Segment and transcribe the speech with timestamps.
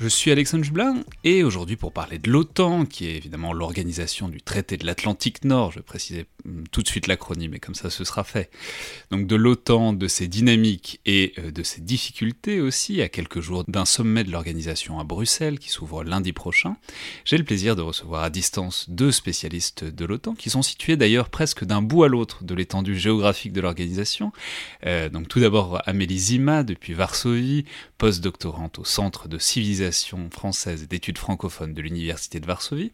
[0.00, 4.42] Je suis Alexandre Jublin et aujourd'hui pour parler de l'OTAN, qui est évidemment l'organisation du
[4.42, 8.02] traité de l'Atlantique Nord, je préciser hum, tout de suite l'acronyme, mais comme ça ce
[8.02, 8.50] sera fait.
[9.12, 13.62] Donc de l'OTAN, de ses dynamiques et euh, de ses difficultés aussi, à quelques jours
[13.68, 16.76] d'un sommet de l'organisation à Bruxelles qui s'ouvre lundi prochain,
[17.24, 21.30] j'ai le plaisir de recevoir à distance deux spécialistes de l'OTAN, qui sont situés d'ailleurs
[21.30, 24.32] presque d'un bout à l'autre de l'étendue géographique de l'organisation.
[24.86, 27.64] Euh, donc tout d'abord Amélie Zima depuis Varsovie,
[27.96, 29.83] post-doctorante au Centre de civilisation
[30.30, 32.92] française d'études francophones de l'Université de Varsovie,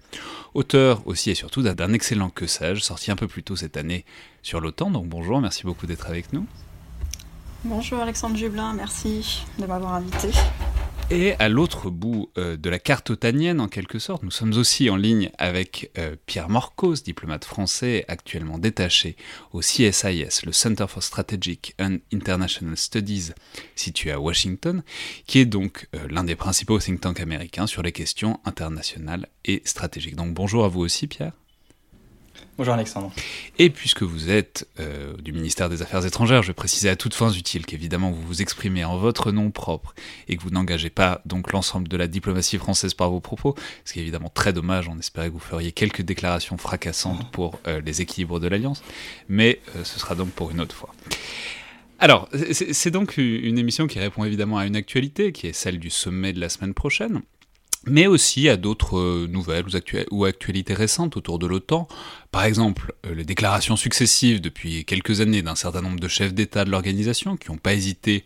[0.54, 4.04] auteur aussi et surtout d'un excellent que sage, sorti un peu plus tôt cette année
[4.42, 4.90] sur l'OTAN.
[4.90, 6.46] Donc bonjour, merci beaucoup d'être avec nous.
[7.64, 10.30] Bonjour Alexandre Jublin, merci de m'avoir invité.
[11.12, 14.88] Et à l'autre bout euh, de la carte otanienne, en quelque sorte, nous sommes aussi
[14.90, 19.16] en ligne avec euh, Pierre Morcos, diplomate français actuellement détaché
[19.52, 23.30] au CSIS, le Center for Strategic and International Studies,
[23.74, 24.84] situé à Washington,
[25.26, 29.62] qui est donc euh, l'un des principaux think tanks américains sur les questions internationales et
[29.64, 30.14] stratégiques.
[30.14, 31.32] Donc bonjour à vous aussi, Pierre.
[32.60, 33.10] Bonjour Alexandre.
[33.58, 37.14] Et puisque vous êtes euh, du ministère des Affaires étrangères, je vais préciser à toutes
[37.14, 39.94] fins utiles qu'évidemment vous vous exprimez en votre nom propre
[40.28, 43.54] et que vous n'engagez pas donc l'ensemble de la diplomatie française par vos propos,
[43.86, 44.90] ce qui est évidemment très dommage.
[44.90, 48.82] On espérait que vous feriez quelques déclarations fracassantes pour euh, les équilibres de l'Alliance,
[49.30, 50.94] mais euh, ce sera donc pour une autre fois.
[51.98, 52.28] Alors,
[52.60, 56.34] c'est donc une émission qui répond évidemment à une actualité, qui est celle du sommet
[56.34, 57.22] de la semaine prochaine
[57.86, 59.64] mais aussi à d'autres euh, nouvelles
[60.10, 61.88] ou, actualités récentes autour de l'OTAN.
[62.30, 66.64] Par exemple, euh, les déclarations successives depuis quelques années d'un certain nombre de chefs d'État
[66.64, 68.24] de l'organisation qui n'ont pas hésité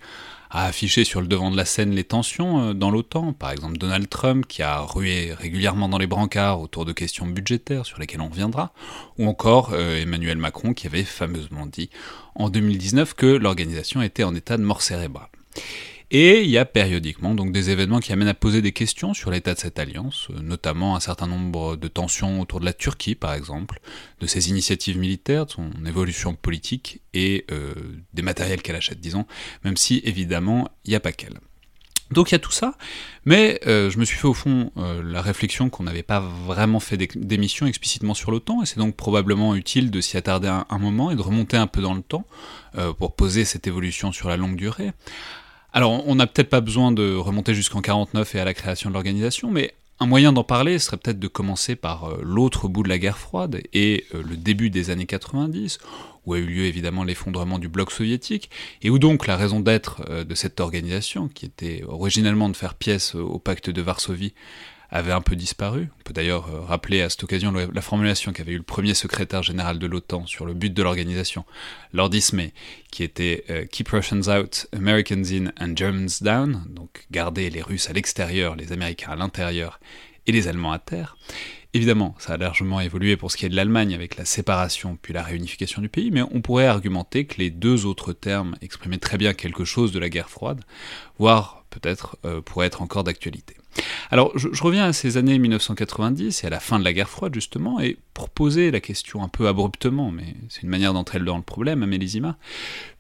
[0.51, 3.33] à afficher sur le devant de la scène les tensions euh, dans l'OTAN.
[3.33, 7.87] Par exemple, Donald Trump qui a rué régulièrement dans les brancards autour de questions budgétaires
[7.87, 8.73] sur lesquelles on reviendra,
[9.19, 11.91] ou encore Emmanuel Macron qui avait fameusement dit
[12.35, 15.29] en 2019 que l'organisation était en état de mort cérébrale.
[16.17, 19.33] Et il y a périodiquement donc des événements qui amènent à poser des questions sur
[19.33, 23.17] l'état de cette alliance, euh, notamment un certain nombre de tensions autour de la Turquie
[23.17, 23.81] par exemple,
[24.21, 27.75] de ses initiatives militaires, de son évolution politique et euh,
[28.13, 29.27] des matériels qu'elle achète, disons,
[29.65, 31.41] même si évidemment il n'y a pas qu'elle.
[32.13, 32.79] Donc il y a tout ça,
[33.25, 36.97] mais euh, je me suis fait au fond la réflexion qu'on n'avait pas vraiment fait
[36.97, 41.11] d'émission explicitement sur l'OTAN, et c'est donc probablement utile de s'y attarder un, un, moment
[41.11, 42.25] et de remonter un peu dans le temps
[42.99, 44.93] pour poser cette évolution sur la longue durée.
[45.77, 48.95] Alors, on n'a peut-être pas besoin de remonter jusqu'en 49 et à la création de
[48.95, 52.89] l'organisation, mais un moyen d'en parler serait peut-être de commencer par euh, l'autre bout de
[52.89, 55.79] la guerre froide et euh, le début des années 90,
[56.27, 58.51] où a eu lieu évidemment l'effondrement du bloc soviétique,
[58.83, 62.75] et où donc la raison d'être euh, de cette organisation, qui était originellement de faire
[62.75, 64.33] pièce au pacte de Varsovie,
[64.91, 65.89] avait un peu disparu.
[65.99, 69.43] On peut d'ailleurs euh, rappeler à cette occasion la formulation qu'avait eu le premier secrétaire
[69.43, 71.45] général de l'OTAN sur le but de l'organisation,
[71.93, 72.53] Lord Ismay,
[72.91, 77.91] qui était euh, Keep Russians out, Americans in and Germans down, donc garder les Russes
[77.91, 79.81] à l'extérieur, les Américains à l'intérieur
[80.27, 81.17] et les Allemands à terre.
[81.77, 85.13] Évidemment, ça a largement évolué pour ce qui est de l'Allemagne avec la séparation puis
[85.13, 89.19] la réunification du pays, mais on pourrait argumenter que les deux autres termes exprimaient très
[89.19, 90.61] bien quelque chose de la guerre froide,
[91.19, 93.57] voire peut-être euh, pourraient être encore d'actualité.
[94.11, 97.35] Alors, je, reviens à ces années 1990 et à la fin de la guerre froide,
[97.35, 101.37] justement, et pour poser la question un peu abruptement, mais c'est une manière d'entrer dans
[101.37, 102.37] le problème, Amélie Zima,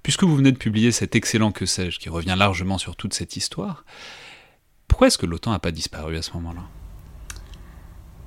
[0.02, 3.36] puisque vous venez de publier cet excellent Que sais-je, qui revient largement sur toute cette
[3.36, 3.84] histoire,
[4.88, 6.62] pourquoi est-ce que l'OTAN n'a pas disparu à ce moment-là?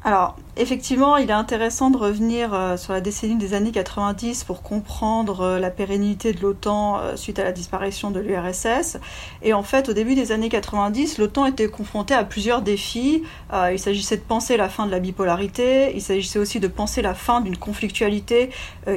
[0.04, 4.62] Alors, effectivement, il est intéressant de revenir euh, sur la décennie des années 90 pour
[4.62, 8.98] comprendre euh, la pérennité de l'OTAN euh, suite à la disparition de l'URSS.
[9.42, 13.24] Et en fait, au début des années 90, l'OTAN était confrontée à plusieurs défis.
[13.72, 17.14] il s'agissait de penser la fin de la bipolarité, il s'agissait aussi de penser la
[17.14, 18.50] fin d'une conflictualité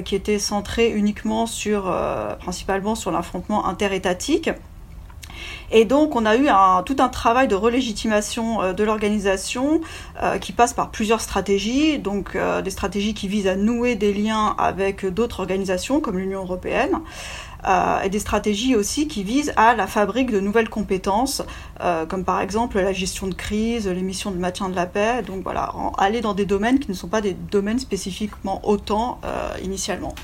[0.04, 1.92] qui était centrée uniquement sur,
[2.40, 4.50] principalement sur l'affrontement interétatique.
[5.72, 6.48] Et donc, on a eu
[6.84, 9.80] tout un travail de relégitimation euh, de l'organisation
[10.22, 14.12] euh, qui passe par plusieurs stratégies, donc euh, des stratégies qui visent à nouer des
[14.12, 17.00] liens avec d'autres organisations comme l'Union européenne.
[17.68, 21.42] Euh, et des stratégies aussi qui visent à la fabrique de nouvelles compétences,
[21.80, 25.22] euh, comme par exemple la gestion de crise, les missions de maintien de la paix.
[25.26, 29.50] Donc voilà, aller dans des domaines qui ne sont pas des domaines spécifiquement autant euh,
[29.62, 30.14] initialement.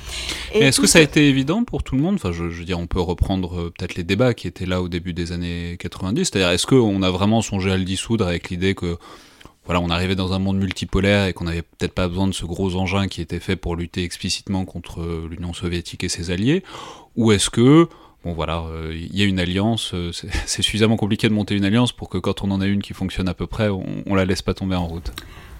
[0.52, 2.14] Est-ce que ça a été évident pour tout le monde?
[2.14, 4.88] Enfin, je, je, veux dire, on peut reprendre peut-être les débats qui étaient là au
[4.88, 6.24] début des années 90.
[6.24, 8.96] C'est-à-dire, est-ce qu'on a vraiment songé à le dissoudre avec l'idée que
[9.66, 12.44] voilà, on arrivait dans un monde multipolaire et qu'on n'avait peut-être pas besoin de ce
[12.46, 16.62] gros engin qui était fait pour lutter explicitement contre l'Union soviétique et ses alliés?
[17.16, 17.88] Ou est-ce que,
[18.24, 21.64] bon voilà, euh, il y a une alliance, euh, c'est suffisamment compliqué de monter une
[21.64, 24.14] alliance pour que quand on en a une qui fonctionne à peu près, on, on
[24.14, 25.12] la laisse pas tomber en route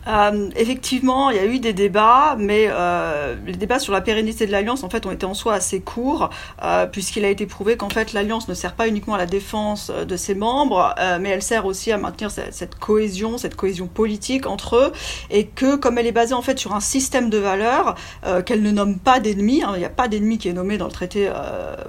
[0.06, 4.46] euh, effectivement, il y a eu des débats, mais euh, les débats sur la pérennité
[4.46, 6.30] de l'alliance, en fait, ont été en soi assez courts,
[6.62, 9.90] euh, puisqu'il a été prouvé qu'en fait, l'alliance ne sert pas uniquement à la défense
[9.90, 13.88] euh, de ses membres, euh, mais elle sert aussi à maintenir cette, cohésion, cette cohésion
[13.88, 14.92] politique entre eux,
[15.30, 18.62] et que comme elle est basée en fait sur un système de valeurs euh, qu'elle
[18.62, 20.92] ne nomme pas d'ennemis, hein, il n'y a pas d'ennemi qui est nommé dans le
[20.92, 21.30] traité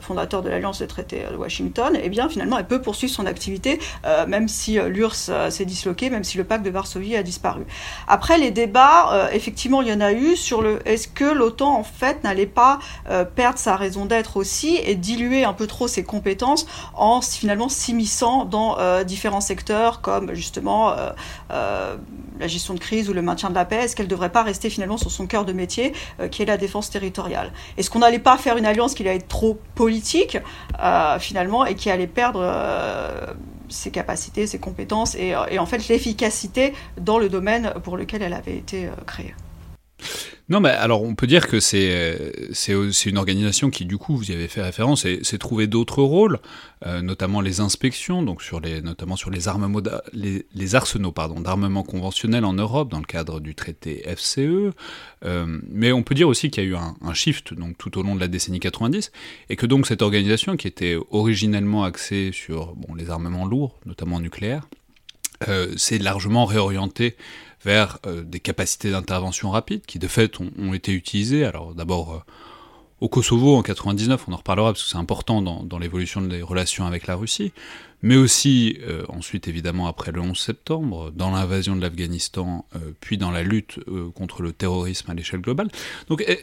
[0.01, 3.25] fondateur de l'alliance, le traité de Washington, et eh bien finalement, elle peut poursuivre son
[3.25, 3.79] activité,
[4.27, 7.65] même si l'URSS s'est disloqué, même si le pacte de Varsovie a disparu.
[8.07, 11.77] Après, les débats, euh, effectivement, il y en a eu sur le est-ce que l'OTAN,
[11.77, 15.89] en fait, n'allait pas euh, perdre sa raison d'être aussi et diluer un peu trop
[15.89, 20.95] ses compétences en finalement s'immisçant dans euh, différents secteurs comme justement
[21.49, 23.77] la gestion de crise ou le maintien de la paix?
[23.77, 25.93] Est-ce qu'elle ne devrait pas rester finalement sur son cœur de métier,
[26.31, 27.51] qui est la défense territoriale?
[27.77, 30.37] Est-ce qu'on n'allait pas faire une alliance qui allait être trop politique,
[31.19, 32.41] finalement, et qui allait perdre
[33.69, 38.21] ses capacités, ses compétences et, euh, et en fait l'efficacité dans le domaine pour lequel
[38.21, 39.33] elle avait été euh, créée.
[40.49, 42.23] Non, mais alors on peut dire que c'est
[43.05, 46.39] une organisation qui, du coup, vous y avez fait référence, s'est trouvé d'autres rôles,
[46.85, 49.81] euh, notamment les inspections, donc sur les, notamment sur les, armements,
[50.13, 51.13] les, arsenaux
[51.43, 54.71] d'armement conventionnels en Europe dans le cadre du traité FCE.
[55.25, 58.15] Euh, mais on peut dire aussi qu'il y a eu un, shift tout au long
[58.15, 59.11] de la décennie 90
[59.49, 64.67] et que donc cette organisation qui était originellement axée sur les armements lourds, notamment nucléaires,
[65.49, 67.15] euh, s'est largement réorientée
[67.63, 71.45] vers euh, des capacités d'intervention rapide qui de fait ont, été utilisées.
[71.45, 72.19] Alors d'abord euh,
[73.01, 76.85] au Kosovo en 99, on en reparlera parce que c'est important dans, l'évolution des relations
[76.85, 77.51] avec la Russie,
[78.01, 82.65] mais aussi euh, ensuite évidemment après le 11 septembre, dans l'invasion de l'Afghanistan,
[82.99, 83.79] puis dans la lutte
[84.15, 85.69] contre le terrorisme à l'échelle globale.
[86.09, 86.39] Donc eh,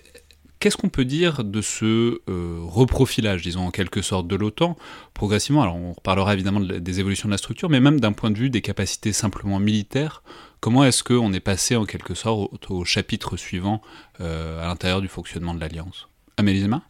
[0.61, 4.79] Qu'est-ce qu'on peut dire de ce reprofilage, disons en quelque sorte, de l'OTAN
[5.13, 5.63] progressivement?
[5.63, 8.49] Alors on reparlera évidemment des évolutions de la structure, mais même d'un point de vue
[8.49, 10.23] des capacités simplement militaires,
[10.65, 13.83] comment est-ce qu'on est passé en quelque sorte au, chapitre suivant
[14.23, 16.09] euh, à l'intérieur du fonctionnement de l'Alliance?
[16.39, 16.81] Amélie Zema?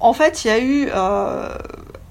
[0.00, 1.54] En fait, il y a eu euh,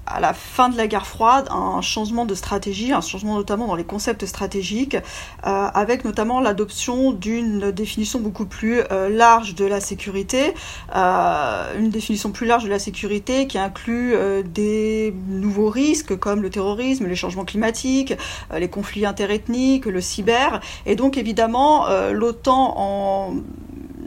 [0.06, 3.74] à la fin de la guerre froide un changement de stratégie, un changement notamment dans
[3.74, 5.00] les concepts stratégiques, euh,
[5.42, 10.54] avec notamment l'adoption d'une définition beaucoup plus euh, large de la sécurité,
[10.94, 14.14] une définition plus large de la sécurité qui inclut
[14.44, 18.14] des nouveaux risques comme le terrorisme, les changements climatiques,
[18.56, 23.34] les conflits interethniques, le cyber, et donc évidemment l'OTAN en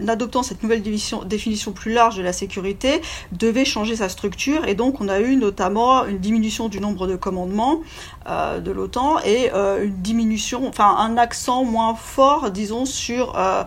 [0.10, 4.66] adoptant cette nouvelle définition, plus large de la sécurité, devait changer sa structure.
[4.68, 7.82] Et donc on a eu notamment une diminution du nombre de commandements
[8.28, 13.64] euh, de l'OTAN et euh, une diminution, enfin un accent moins fort, disons, sur euh,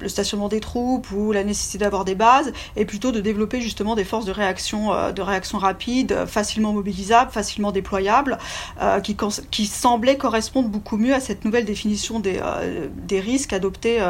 [0.00, 3.96] le stationnement des troupes ou la nécessité d'avoir des bases et plutôt de développer justement
[3.96, 8.38] des forces de réaction, de réaction rapide, facilement mobilisables, facilement déployables,
[9.50, 12.40] qui, semblaient correspondre beaucoup mieux à cette nouvelle définition des,
[13.06, 14.00] des risques adoptés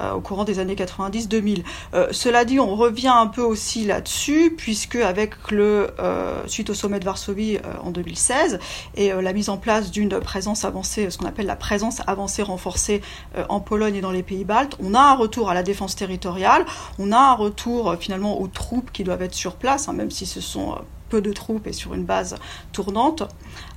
[0.00, 1.62] au des années 90-2000.
[1.94, 6.74] Euh, cela dit, on revient un peu aussi là-dessus, puisque avec le euh, suite au
[6.74, 8.58] sommet de Varsovie euh, en 2016
[8.94, 13.02] et la mise en place d'une présence avancée, ce qu'on appelle la présence avancée renforcée
[13.48, 16.64] en Pologne et dans les pays baltes, on a un retour à la défense territoriale,
[16.98, 20.26] on a un retour finalement aux troupes qui doivent être sur place, hein, même si
[20.26, 20.76] ce sont
[21.08, 22.36] peu de troupes et sur une base
[22.72, 23.22] tournante,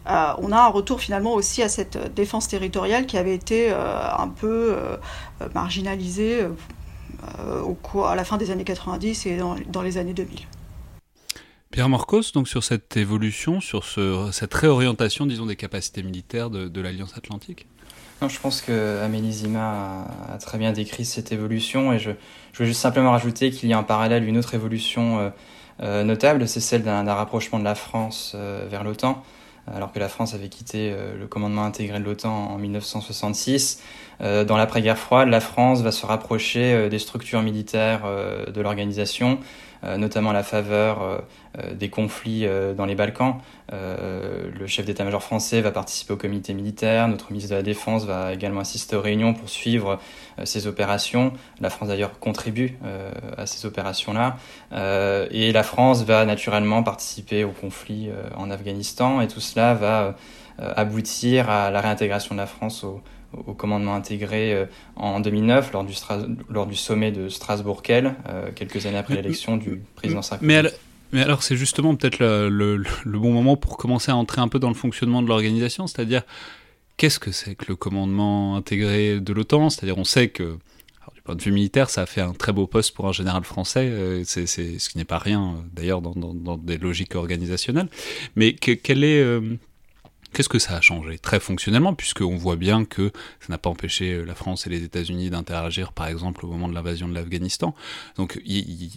[0.09, 3.75] euh, on a un retour finalement aussi à cette défense territoriale qui avait été euh,
[4.17, 4.97] un peu euh,
[5.53, 6.45] marginalisée
[7.63, 10.39] au cours, à la fin des années 90 et dans, dans les années 2000.
[11.69, 16.67] Pierre Morcos, donc sur cette évolution, sur ce, cette réorientation, disons, des capacités militaires de,
[16.67, 17.67] de l'Alliance Atlantique?
[18.21, 22.11] Non, je pense que Amélie Zima a, très bien décrit cette évolution et je,
[22.53, 25.31] je veux juste simplement rajouter qu'il y a en parallèle une autre évolution
[25.79, 29.23] notable, c'est celle d'un rapprochement de la France vers l'OTAN
[29.75, 33.81] alors que la France avait quitté le commandement intégré de l'OTAN en 1966.
[34.19, 38.01] dans l'après-guerre froide, la France va se rapprocher des structures militaires
[38.47, 39.43] de l'organisation, euh,
[39.83, 41.17] notamment à la faveur euh,
[41.57, 42.45] euh, des conflits
[42.75, 43.35] dans les Balkans.
[43.71, 48.33] le chef d'état-major français va participer au comité militaire, notre ministre de la Défense va
[48.33, 49.99] également assister aux réunions pour suivre
[50.43, 51.33] ces opérations.
[51.61, 52.77] La France d'ailleurs contribue
[53.37, 54.37] à ces opérations-là.
[55.31, 60.15] et la France va naturellement participer au conflit en Afghanistan et tout cela va
[60.57, 63.01] aboutir à la réintégration de la France au,
[63.33, 65.93] au commandement intégré euh, en 2009 lors du,
[66.49, 70.47] lors du sommet de Strasbourg-Quelle, euh, quelques années après l'élection du président Sarkozy.
[70.47, 70.63] Mais,
[71.11, 74.59] mais alors c'est justement peut-être le, le, bon moment pour commencer à entrer un peu
[74.59, 76.23] dans le fonctionnement de l'organisation, c'est-à-dire
[76.97, 79.69] qu'est-ce que c'est que le commandement intégré de l'OTAN?
[79.69, 80.57] C'est-à-dire on sait que
[81.15, 83.43] du point de vue militaire, ça a fait un très beau poste pour un général
[83.43, 87.89] français, euh, c'est, ce qui n'est pas rien d'ailleurs dans, dans, des logiques organisationnelles.
[88.35, 89.23] Mais que, quel est
[90.33, 94.13] Qu'est-ce que ça a changé Très fonctionnellement, puisqu'on voit bien que ça n'a pas empêché
[94.13, 97.73] euh, la France et les États-Unis d'interagir, par exemple, au moment de l'invasion de l'Afghanistan.
[98.15, 98.39] Donc,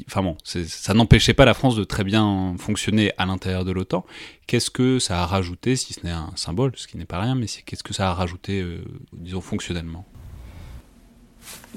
[0.07, 4.05] enfin bon, ça n'empêchait pas la France de très bien fonctionner à l'intérieur de l'OTAN.
[4.47, 7.35] Qu'est-ce que ça a rajouté, si ce n'est un symbole, ce qui n'est pas rien,
[7.35, 10.05] mais qu'est-ce que ça a rajouté, euh, disons, fonctionnellement?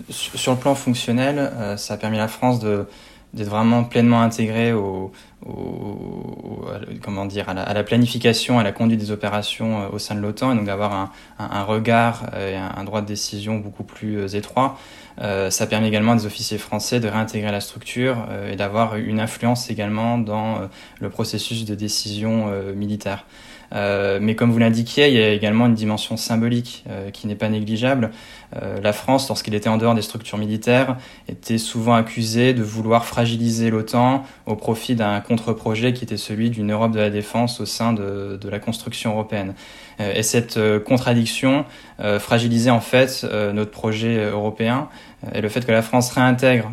[0.09, 2.85] Sur le plan fonctionnel, euh, ça a permis à la France de
[3.35, 5.11] d'être vraiment pleinement intégré au,
[7.01, 10.53] comment dire, à la, planification, à la conduite des opérations euh, au sein de l'OTAN,
[10.53, 14.79] et donc d'avoir un, un, regard et un, droit de décision beaucoup plus euh, étroit.
[15.21, 19.19] Euh, ça permet également à des officiers français de réintégrer la structure et d'avoir une
[19.19, 20.67] influence également dans
[20.99, 23.25] le processus de décision militaire.
[23.74, 27.36] Euh, mais comme vous l'indiquiez, il y a également une dimension symbolique euh, qui n'est
[27.36, 28.12] pas négligeable.
[28.55, 33.05] Euh, la France, lorsqu'il était en dehors des structures militaires, était souvent accusée de vouloir
[33.05, 37.65] fragiliser l'OTAN au profit d'un contre-projet qui était celui d'une Europe de la défense au
[37.65, 39.53] sein de, de la construction européenne.
[40.00, 41.65] et cette contradiction
[42.19, 44.89] fragilisait en fait notre projet européen
[45.34, 46.72] et le fait que la France réintègre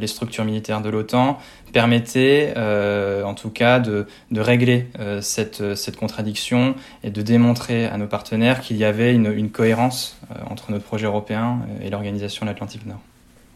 [0.00, 1.38] les structures militaires de l'OTAN
[1.76, 6.74] permettait euh, en tout cas de, régler euh, cette, contradiction
[7.04, 10.84] et de démontrer à nos partenaires qu'il y avait une, une cohérence euh, entre notre
[10.84, 13.00] projet européen et l'organisation de l'Atlantique Nord.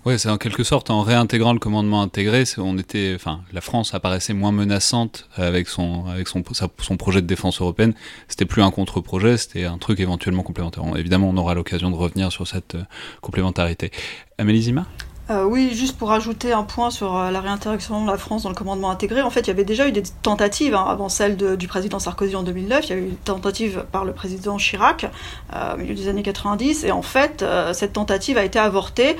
[0.07, 3.93] Oui, c'est en quelque sorte en réintégrant le commandement intégré, on était, enfin, la France
[3.93, 7.93] apparaissait moins menaçante avec son avec son projet de défense européenne.
[8.27, 10.85] C'était plus un contre-projet, c'était un truc éventuellement complémentaire.
[10.97, 12.79] évidemment, on aura l'occasion de revenir sur cette
[13.21, 13.91] complémentarité.
[14.39, 14.87] Amélie Zima
[15.31, 18.49] euh, oui, juste pour ajouter un point sur euh, la réinteraction de la France dans
[18.49, 21.37] le commandement intégré, en fait, il y avait déjà eu des tentatives hein, avant celle
[21.57, 22.87] du président Sarkozy en 2009.
[22.87, 25.07] Il y a eu une tentative par le président Chirac
[25.55, 29.17] euh, au milieu des années 90, et en fait, cette tentative a été avortée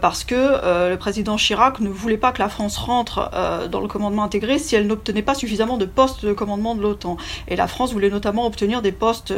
[0.00, 3.30] parce que le président Chirac ne voulait pas que la France rentre
[3.70, 7.16] dans le commandement intégré si elle n'obtenait pas suffisamment de postes de commandement de l'OTAN.
[7.48, 9.32] Et la France voulait notamment obtenir des postes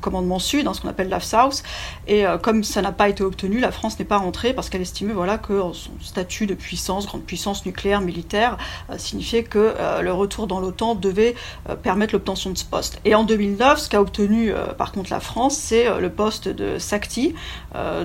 [0.00, 1.62] commandement sud, hein, ce qu'on appelle l'AF South,
[2.06, 5.12] et comme ça n'a pas été obtenu, la France n'est pas rentrée parce qu'elle estimait
[5.12, 8.56] voilà que son statut de puissance, grande puissance nucléaire, militaire,
[8.90, 11.34] euh, signifiait que euh, le retour dans l'OTAN devait
[11.68, 13.00] euh, permettre l'obtention de ce poste.
[13.04, 17.34] Et en 2009, ce qu'a obtenu par contre la France, c'est le poste de SACTI,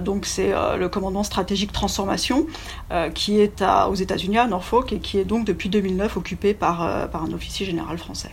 [0.02, 2.48] donc c'est le commandement stratégique transformation,
[3.14, 7.24] qui est aux États-Unis, à Norfolk, et qui est donc depuis 2009 occupé par, par
[7.24, 8.32] un officier général français.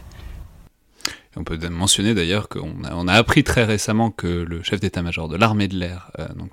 [1.37, 5.67] On peut mentionner d'ailleurs qu'on a, appris très récemment que le chef d'état-major de l'armée
[5.67, 6.51] de l'air, euh, donc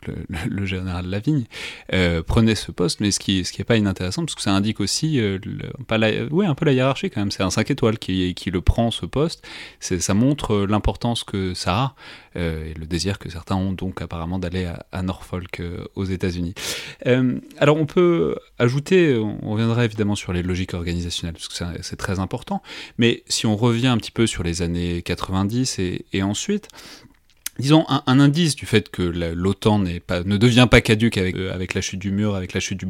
[0.48, 1.45] le, général Lavigne,
[1.93, 4.51] euh, prenait ce poste, mais ce qui, ce qui est pas inintéressant, parce que ça
[4.51, 5.38] indique aussi euh,
[6.31, 7.31] ouais, un peu la hiérarchie quand même.
[7.31, 9.45] C'est un 5 étoiles qui, le prend, ce poste.
[9.79, 11.95] Ça montre l'importance que ça a
[12.36, 15.62] et le désir que certains ont donc apparemment d'aller à, Norfolk
[15.95, 16.53] aux États-Unis.
[17.57, 22.19] alors on peut ajouter, on reviendra évidemment sur les logiques organisationnelles, parce que c'est très
[22.19, 22.62] important,
[22.98, 26.67] mais si on revient un petit peu sur les années 90 et, ensuite.
[27.57, 31.81] Disons un, indice du fait que l'OTAN ne devient pas caduque avec, euh, avec la
[31.81, 32.85] chute du mur, avec la chute du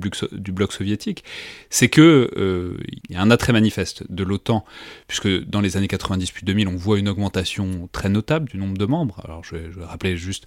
[0.52, 1.24] bloc, soviétique,
[1.72, 2.78] c'est que euh,
[3.10, 4.64] y a un attrait manifeste de l'OTAN,
[5.08, 8.78] puisque dans les années 90 puis 2000, on voit une augmentation très notable du nombre
[8.78, 9.20] de membres.
[9.24, 10.46] Alors je je vais rappeler juste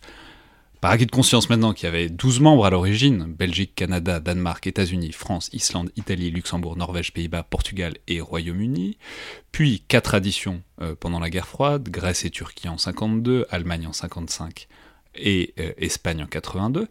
[0.83, 4.67] par acquis de conscience maintenant qu'il y avait 12 membres à l'origine, Belgique, Canada, Danemark,
[4.67, 8.99] États-Unis, France, Islande, Italie, Luxembourg, Norvège, Pays-Bas, Portugal et Royaume-Uni,
[9.53, 13.93] puis 4 additions euh, pendant la guerre froide, Grèce et Turquie en 52, Allemagne en
[13.93, 14.67] 55
[15.15, 16.89] et euh, Espagne en 82.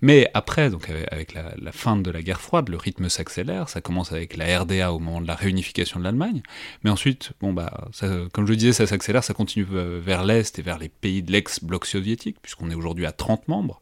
[0.00, 3.68] Mais après, donc avec la, fin de la guerre froide, le rythme s'accélère.
[3.68, 6.42] Ça commence avec la RDA au moment de la réunification de l'Allemagne.
[6.82, 7.88] Mais ensuite, bon bah,
[8.32, 11.22] comme je le disais, ça s'accélère, ça continue euh, vers l'est et vers les pays
[11.22, 13.80] de l'ex-bloc soviétique, puisqu'on est aujourd'hui à 30 membres,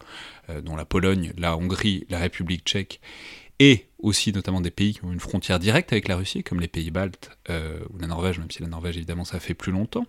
[0.49, 2.99] euh, dont la Pologne, la Hongrie, la République tchèque
[3.59, 6.67] et aussi notamment des pays qui ont une frontière directe avec la Russie, comme les
[6.67, 10.05] pays baltes ou la Norvège, même si la Norvège évidemment ça fait plus longtemps.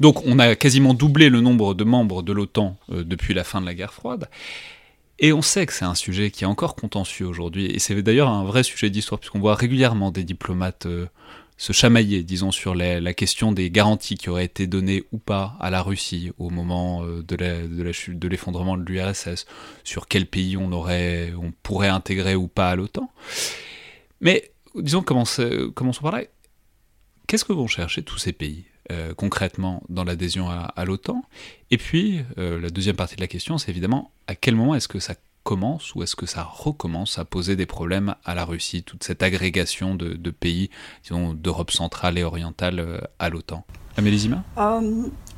[0.00, 3.60] Donc on a quasiment doublé le nombre de membres de l'OTAN euh, depuis la fin
[3.60, 4.28] de la guerre froide.
[5.18, 8.28] Et on sait que c'est un sujet qui est encore contentieux aujourd'hui, et c'est d'ailleurs
[8.28, 11.06] un vrai sujet d'histoire, puisqu'on voit régulièrement des diplomates euh,
[11.56, 15.70] se chamailler, disons, sur la question des garanties qui auraient été données ou pas à
[15.70, 19.46] la Russie au moment euh, de, de l'effondrement de l'URSS,
[19.82, 23.10] sur quel pays on, aurait, on pourrait intégrer ou pas à l'OTAN.
[24.20, 26.24] Mais disons, commençons par là.
[27.26, 28.66] Qu'est-ce que vont chercher tous ces pays?
[28.90, 31.24] Euh, concrètement dans l'adhésion à, l'OTAN.
[31.70, 34.88] Et puis, euh, la deuxième partie de la question, c'est évidemment à quel moment est-ce
[34.88, 38.82] que ça commence ou est-ce que ça recommence à poser des problèmes à la Russie,
[38.82, 40.70] toute cette agrégation de, pays,
[41.02, 43.64] disons, d'Europe centrale et orientale euh, à l'OTAN?
[43.96, 44.44] Amélie Zima?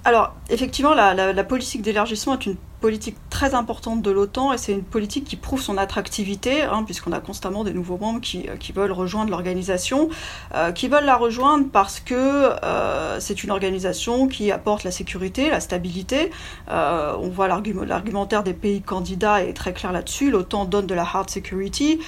[0.04, 4.82] Alors, effectivement, la politique d'élargissement est une politique très importante de l'OTAN et c'est une
[4.82, 8.72] politique qui prouve son attractivité, hein, puisqu'on a constamment des nouveaux membres qui, euh, qui
[8.72, 10.08] veulent rejoindre l'organisation,
[10.54, 15.50] euh, qui veulent la rejoindre parce que euh, c'est une organisation qui apporte la sécurité,
[15.50, 16.30] la stabilité.
[16.68, 20.30] on voit l'argumentaire des pays candidats est très clair là-dessus.
[20.30, 22.00] L'OTAN donne de la hard security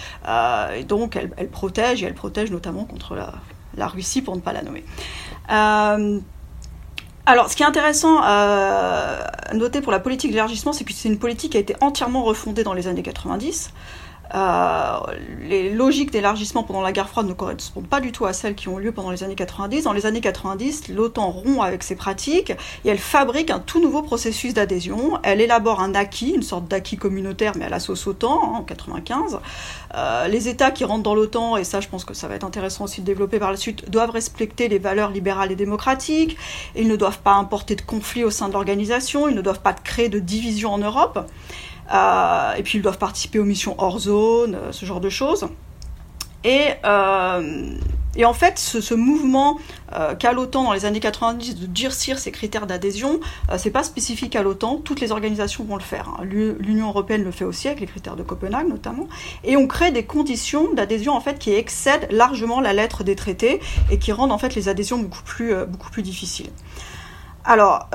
[0.77, 3.33] et donc elle, protège et elle protège notamment contre la,
[3.77, 4.85] la Russie pour ne pas la nommer.
[7.31, 9.19] Alors, ce qui est intéressant à
[9.55, 12.65] noter pour la politique d'élargissement, c'est que c'est une politique qui a été entièrement refondée
[12.65, 13.71] dans les années 90.
[14.35, 14.99] Euh,
[15.43, 18.69] les logiques d'élargissement pendant la guerre froide ne correspondent pas du tout à celles qui
[18.69, 19.83] ont lieu pendant les années 90.
[19.85, 22.51] Dans les années 90, l'OTAN rompt avec ses pratiques
[22.85, 25.19] et elle fabrique un tout nouveau processus d'adhésion.
[25.23, 28.63] Elle élabore un acquis, une sorte d'acquis communautaire, mais à la sauce OTAN, hein, en
[28.63, 29.41] 95.
[29.95, 32.45] Euh, les États qui rentrent dans l'OTAN, et ça je pense que ça va être
[32.45, 36.37] intéressant aussi de développer par la suite, doivent respecter les valeurs libérales et démocratiques.
[36.77, 39.73] Ils ne doivent pas importer de conflits au sein de l'organisation, ils ne doivent pas
[39.73, 41.27] créer de divisions en Europe.
[41.93, 45.47] Euh, et puis ils doivent participer aux missions hors zone, euh, ce genre de choses.
[46.45, 47.75] Et, euh,
[48.25, 49.59] en fait, ce, mouvement
[50.19, 53.19] qu'a l'OTAN dans les années 90 de durcir ses critères d'adhésion,
[53.57, 56.09] c'est pas spécifique à l'OTAN, toutes les organisations vont le faire.
[56.09, 56.25] Hein.
[56.25, 59.09] L'Union européenne le fait aussi avec les critères de Copenhague notamment,
[59.43, 63.61] et on crée des conditions d'adhésion en fait qui excèdent largement la lettre des traités
[63.90, 66.51] et qui rendent en fait les adhésions beaucoup plus, beaucoup plus difficiles.
[67.45, 67.88] Alors,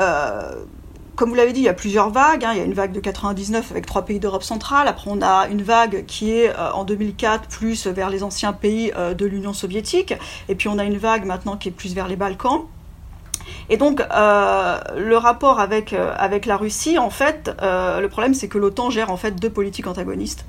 [1.15, 2.45] comme vous l'avez dit, il y a plusieurs vagues.
[2.45, 2.51] Hein.
[2.53, 4.87] Il y a une vague de 99 avec trois pays d'Europe centrale.
[4.87, 8.91] Après, on a une vague qui est euh, en 2004 plus vers les anciens pays
[8.95, 10.13] euh, de l'Union soviétique.
[10.49, 12.61] Et puis, on a une vague maintenant qui est plus vers les Balkans.
[13.69, 18.89] Et donc, euh, le rapport avec, la Russie, en fait, le problème, c'est que l'OTAN
[18.89, 20.45] gère en fait deux politiques antagonistes.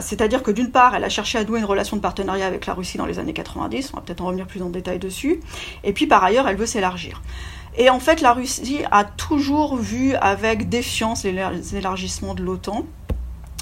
[0.00, 2.72] C'est-à-dire que d'une part, elle a cherché à nouer une relation de partenariat avec la
[2.72, 5.40] Russie dans les années 90, on va peut-être en revenir plus en détail dessus,
[5.84, 7.20] et puis par ailleurs, elle veut s'élargir.
[7.76, 12.84] Et en fait, la Russie a toujours vu avec défiance les élargissements de l'OTAN.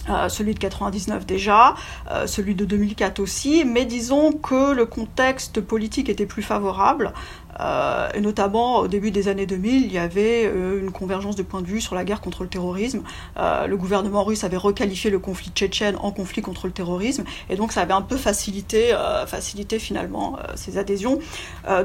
[0.08, 1.74] Euh, celui de 99 déjà,
[2.10, 7.12] euh, celui de 2004 aussi, mais disons que le contexte politique était plus favorable.
[7.58, 11.42] Euh, et notamment au début des années 2000, il y avait euh, une convergence de
[11.42, 13.02] points de vue sur la guerre contre le terrorisme.
[13.38, 17.56] Euh, le gouvernement russe avait requalifié le conflit tchétchène en conflit contre le terrorisme, et
[17.56, 18.94] donc ça avait un peu facilité,
[19.26, 21.18] facilité finalement ces adhésions.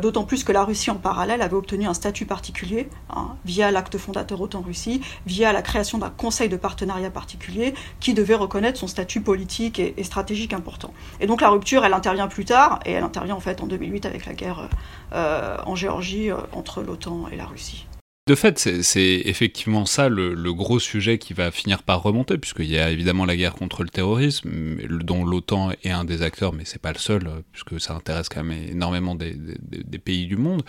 [0.02, 3.98] D'autant plus que la Russie en parallèle avait obtenu un statut particulier hein, via l'acte
[3.98, 9.22] fondateur OTAN-Russie, via la création d'un conseil de partenariat particulier qui devait reconnaître son statut
[9.22, 10.94] politique et, et, stratégique important.
[11.20, 14.06] Et donc la rupture, elle intervient plus tard, et elle intervient en fait en 2008
[14.06, 14.70] avec la guerre
[15.12, 17.88] en Géorgie euh, entre l'OTAN et la Russie.
[18.28, 22.80] De fait, c'est effectivement ça le, gros sujet qui va finir par remonter, puisqu'il y
[22.80, 24.50] a évidemment la guerre contre le terrorisme,
[25.04, 28.44] dont l'OTAN est un des acteurs, mais c'est pas le seul, puisque ça intéresse quand
[28.44, 29.36] même énormément des,
[30.04, 30.64] pays du monde.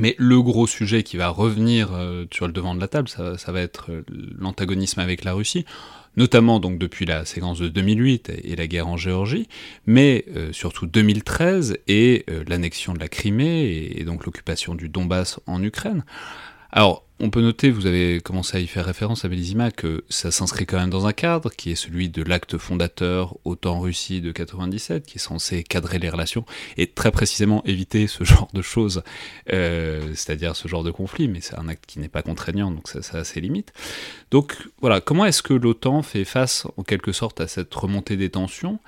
[0.00, 3.52] Mais le gros sujet qui va revenir euh, sur le devant de la table, ça,
[3.52, 4.02] va être euh,
[4.38, 5.64] l'antagonisme avec la Russie
[6.16, 9.48] notamment donc depuis la séquence de 2008 et la guerre en Géorgie,
[9.84, 13.64] mais euh, surtout 2013 et l'annexion de la Crimée
[13.96, 16.04] et, donc l'occupation du Donbass en Ukraine.
[16.76, 20.32] Alors, on peut noter, vous avez commencé à y faire référence à Belizima, que ça
[20.32, 25.06] s'inscrit quand même dans un cadre qui est celui de l'acte fondateur OTAN-Russie de 97,
[25.06, 26.44] qui est censé cadrer les relations
[26.76, 29.04] et très précisément éviter ce genre de choses,
[29.52, 32.88] euh, c'est-à-dire ce genre de conflit, mais c'est un acte qui n'est pas contraignant, donc
[32.88, 33.72] ça, ça a ses limites.
[34.32, 38.30] Donc voilà, comment est-ce que l'OTAN fait face en quelque sorte à cette remontée des
[38.30, 38.80] tensions?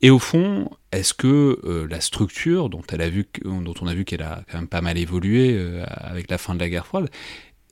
[0.00, 4.58] Et au fond, est-ce que euh, la structure dont, on a vu qu'elle a quand
[4.58, 7.10] même pas mal évolué euh, avec la fin de la guerre froide,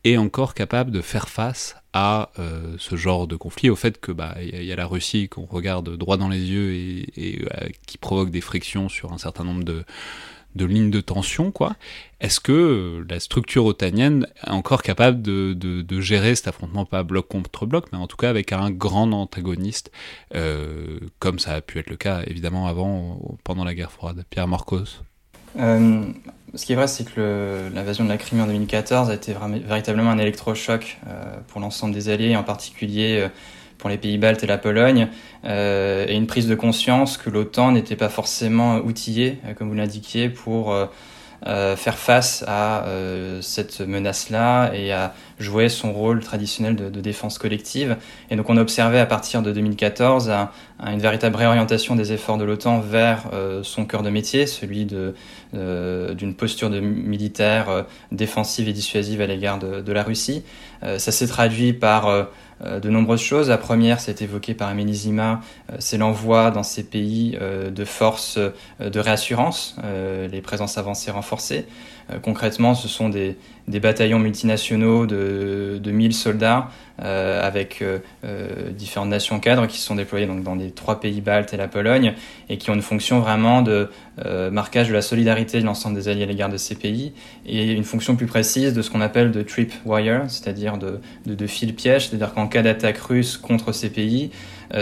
[0.05, 4.11] est encore capable de faire face à euh, ce genre de conflit, au fait que
[4.11, 7.47] bah il y, a la Russie qu'on regarde droit dans les yeux et,
[7.87, 9.85] qui provoque des frictions sur un certain nombre de,
[10.55, 11.77] de lignes de tension, quoi.
[12.21, 17.29] Est-ce que la structure otanienne est encore capable de, de, gérer cet affrontement pas bloc
[17.29, 19.91] contre bloc, mais en tout cas avec un grand antagoniste,
[20.35, 24.25] euh, comme ça a pu être le cas évidemment avant, pendant la guerre froide?
[24.31, 25.03] Pierre Marcos
[25.59, 26.05] euh,
[26.55, 29.35] ce qui est vrai, c'est que l'invasion de la Crimée en 2014 a été
[29.67, 33.29] véritablement un électrochoc euh, pour l'ensemble des alliés, en particulier euh,
[33.79, 35.09] pour les pays baltes et la Pologne,
[35.45, 40.73] et une prise de conscience que l'OTAN n'était pas forcément outillée, comme vous l'indiquiez, pour
[41.45, 47.37] euh, faire face à euh, cette menace-là et à jouer son rôle traditionnel de, défense
[47.37, 47.97] collective.
[48.31, 50.31] Et donc on a observé à partir de 2014
[50.87, 56.35] une véritable réorientation des efforts de l'OTAN vers euh, son cœur de métier, celui d'une
[56.37, 60.45] posture militaire défensive et dissuasive à l'égard de, la Russie.
[60.81, 62.25] ça s'est traduit par euh,
[62.61, 63.49] de nombreuses choses.
[63.49, 67.85] La première, c'est évoqué par Amélie Zima, euh, c'est l'envoi dans ces pays euh, de
[67.85, 68.38] forces
[68.81, 69.77] de réassurance,
[70.31, 71.67] les présences avancées renforcées.
[72.20, 73.37] Concrètement, ce sont des,
[73.68, 76.68] des bataillons multinationaux de, de 1000 soldats
[77.03, 81.20] euh, avec euh, euh, différentes nations cadres qui sont déployées donc, dans les trois pays
[81.20, 82.14] baltes et la Pologne
[82.48, 83.88] et qui ont une fonction vraiment de
[84.51, 87.12] marquage de la solidarité de l'ensemble des alliés à l'égard de ces pays
[87.46, 91.35] et une fonction plus précise de ce qu'on appelle de trip wire, c'est-à-dire de, de,
[91.35, 94.31] de fil piège, c'est-à-dire qu'en cas d'attaque russe contre ces pays,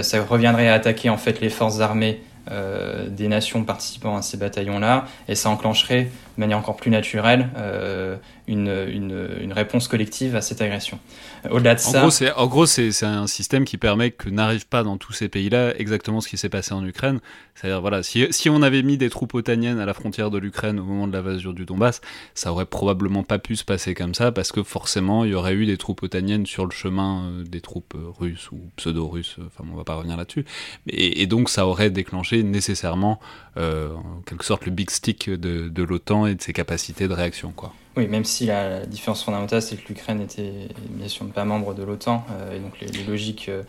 [0.02, 4.36] ça reviendrait à attaquer en fait les forces armées euh, des nations participant à ces
[4.36, 8.16] bataillons-là, et ça enclencherait de manière encore plus naturelle euh,
[8.46, 10.98] une, une, une, réponse collective à cette agression.
[11.44, 12.04] Euh, au-delà de ça...
[12.36, 16.20] en gros, c'est un système qui permet que n'arrive pas dans tous ces pays-là exactement
[16.20, 17.20] ce qui s'est passé en Ukraine.
[17.54, 20.80] C'est-à-dire, voilà, si, si, on avait mis des troupes otaniennes à la frontière de l'Ukraine
[20.80, 22.00] au moment de l'invasion du Donbass,
[22.34, 25.54] ça aurait probablement pas pu se passer comme ça, parce que forcément, il y aurait
[25.54, 29.84] eu des troupes otaniennes sur le chemin des troupes russes ou pseudo-russes, enfin, on va
[29.84, 30.44] pas revenir là-dessus.
[30.88, 33.20] Et, et donc, ça aurait déclenché nécessairement
[33.56, 37.14] euh, en quelque sorte le big stick de, de l'OTAN et de ses capacités de
[37.14, 37.52] réaction.
[37.54, 37.72] Quoi.
[37.96, 41.82] Oui, même si la, différence fondamentale, c'est que l'Ukraine était bien sûr pas membre de
[41.82, 43.62] l'OTAN, euh, et donc les, logiques euh,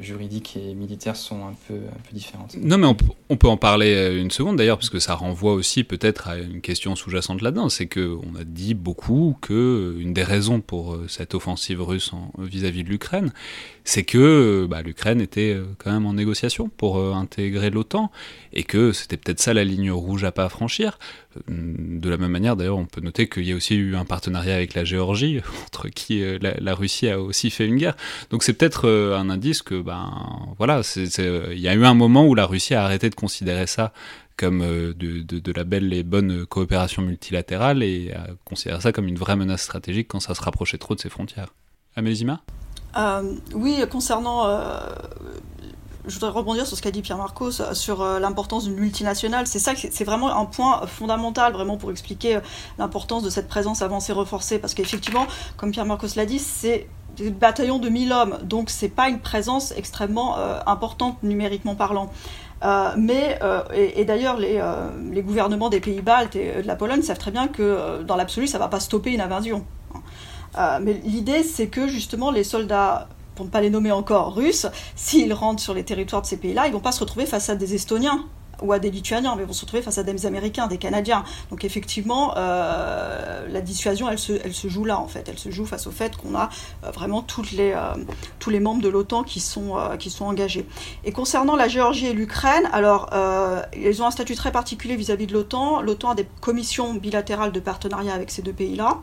[0.00, 2.56] juridiques et militaires sont un peu, un peu différentes.
[2.60, 2.96] Non, mais on,
[3.28, 6.60] on, peut en parler une seconde d'ailleurs, parce que ça renvoie aussi peut-être à une
[6.60, 7.68] question sous-jacente là-dedans.
[7.68, 12.84] C'est qu'on a dit beaucoup que une des raisons pour cette offensive russe vis-à-vis -vis
[12.84, 13.32] de l'Ukraine,
[13.86, 18.10] c'est que bah, l'Ukraine était euh, quand même en négociation pour euh, intégrer l'OTAN
[18.52, 20.98] et que c'était peut-être ça la ligne rouge à pas franchir.
[21.48, 24.04] Euh, de la même manière, d'ailleurs, on peut noter qu'il y a aussi eu un
[24.04, 27.96] partenariat avec la Géorgie, entre qui la, Russie a aussi fait une guerre.
[28.30, 30.12] Donc c'est peut-être un indice que, ben
[30.58, 33.92] voilà, il y a eu un moment où la Russie a arrêté de considérer ça
[34.36, 39.36] comme de, la belle et bonne coopération multilatérale et a considéré ça comme une vraie
[39.36, 41.54] menace stratégique quand ça se rapprochait trop de ses frontières.
[41.94, 42.65] Amésima euh,
[43.54, 44.78] oui, concernant euh,
[46.06, 49.46] je voudrais rebondir sur ce qu'a dit Pierre Marcos euh, sur l'importance d'une multinationale.
[49.46, 52.40] C'est ça, c'est vraiment un point fondamental vraiment pour expliquer
[52.78, 57.30] l'importance de cette présence avancée renforcée, parce qu'effectivement, comme Pierre Marcos l'a dit, c'est des
[57.30, 62.10] bataillons de 1000 hommes, donc c'est pas une présence extrêmement importante numériquement parlant.
[62.98, 63.38] mais
[63.74, 64.62] et, d'ailleurs les,
[65.10, 68.46] les, gouvernements des pays baltes et de la Pologne savent très bien que dans l'absolu
[68.46, 69.64] ça va pas stopper une invasion.
[70.58, 74.66] Euh, mais l'idée, c'est que justement les soldats, pour ne pas les nommer encore russes,
[74.94, 77.56] s'ils rentrent sur les territoires de ces pays-là, ils vont pas se retrouver face à
[77.56, 78.24] des Estoniens
[78.62, 81.24] ou à des Lituaniens, mais vont se retrouver face à des Américains, des Canadiens.
[81.50, 85.28] Donc effectivement, euh, la dissuasion, elle se, joue là, en fait.
[85.28, 86.48] Elle se joue face au fait qu'on a
[86.82, 89.74] euh, vraiment tous les membres de l'OTAN qui, sont
[90.20, 90.66] engagés.
[91.04, 93.10] Et concernant la Géorgie et l'Ukraine, alors,
[93.76, 95.82] ils ont un statut très particulier vis-à-vis -vis de l'OTAN.
[95.82, 99.00] L'OTAN a des commissions bilatérales de partenariat avec ces deux pays-là.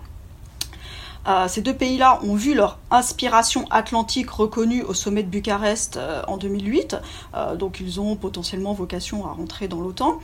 [1.27, 6.21] Euh, ces deux pays-là ont vu leur inspiration atlantique reconnue au sommet de Bucarest euh,
[6.27, 6.97] en 2008,
[7.35, 10.19] euh, donc ils ont potentiellement vocation à rentrer dans l'OTAN,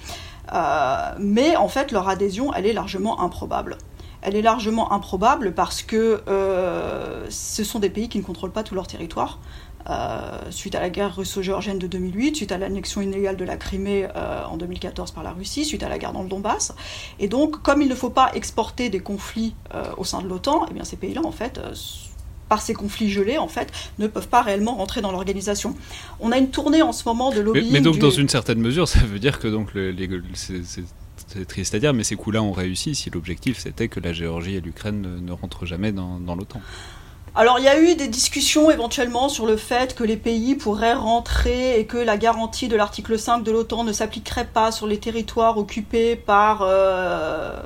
[1.20, 3.78] mais en fait leur adhésion, elle est largement improbable.
[4.22, 6.22] Elle est largement improbable parce que
[7.30, 9.40] ce sont des pays qui ne contrôlent pas tout leur territoire.
[9.90, 14.08] Euh, suite à la guerre russo-géorgienne de 2008, suite à l'annexion illégale de la Crimée
[14.16, 16.74] euh, en 2014 par la Russie, suite à la guerre dans le Donbass.
[17.20, 20.66] Et donc, comme il ne faut pas exporter des conflits euh, au sein de l'OTAN,
[20.70, 21.60] eh bien ces pays-là, en fait,
[22.50, 25.76] par ces conflits gelés, en fait, ne peuvent pas réellement rentrer dans l'organisation.
[26.20, 27.72] On a une tournée en ce moment de lobbying.
[27.72, 29.94] Mais, donc, dans une certaine mesure, ça veut dire que donc les,
[31.28, 34.56] c'est triste à dire, mais ces coups-là ont réussi si l'objectif c'était que la Géorgie
[34.56, 36.62] et l'Ukraine ne, ne, rentrent jamais dans, dans l'OTAN.
[37.36, 40.94] Alors il y a eu des discussions éventuellement sur le fait que les pays pourraient
[40.94, 44.98] rentrer et que la garantie de l'article 5 de l'OTAN ne s'appliquerait pas sur les
[44.98, 47.60] territoires occupés par euh,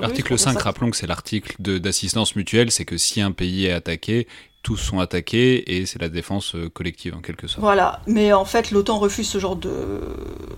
[0.00, 4.26] L'article 5, rappelons que c'est l'article d'assistance mutuelle, c'est que si un pays est attaqué,
[4.62, 7.60] tous sont attaqués et c'est la défense euh, collective en quelque sorte.
[7.60, 9.58] Voilà, mais en fait l'OTAN refuse ce genre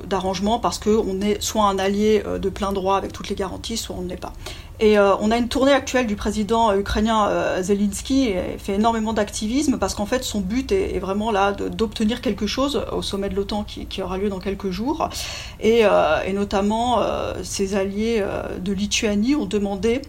[0.07, 3.77] d'arrangement parce qu'on est soit un allié euh, de plein droit avec toutes les garanties,
[3.77, 4.33] soit on ne l'est pas.
[4.81, 9.79] Et euh, on a une tournée actuelle du président ukrainien Zelensky et fait énormément d'activisme
[9.79, 13.65] parce qu'en fait son but est, vraiment là d'obtenir quelque chose au sommet de l'OTAN
[13.65, 15.09] qui, aura lieu dans quelques jours.
[15.61, 15.85] Et
[16.33, 17.03] notamment
[17.43, 18.25] ses alliés
[18.59, 20.03] de Lituanie ont demandé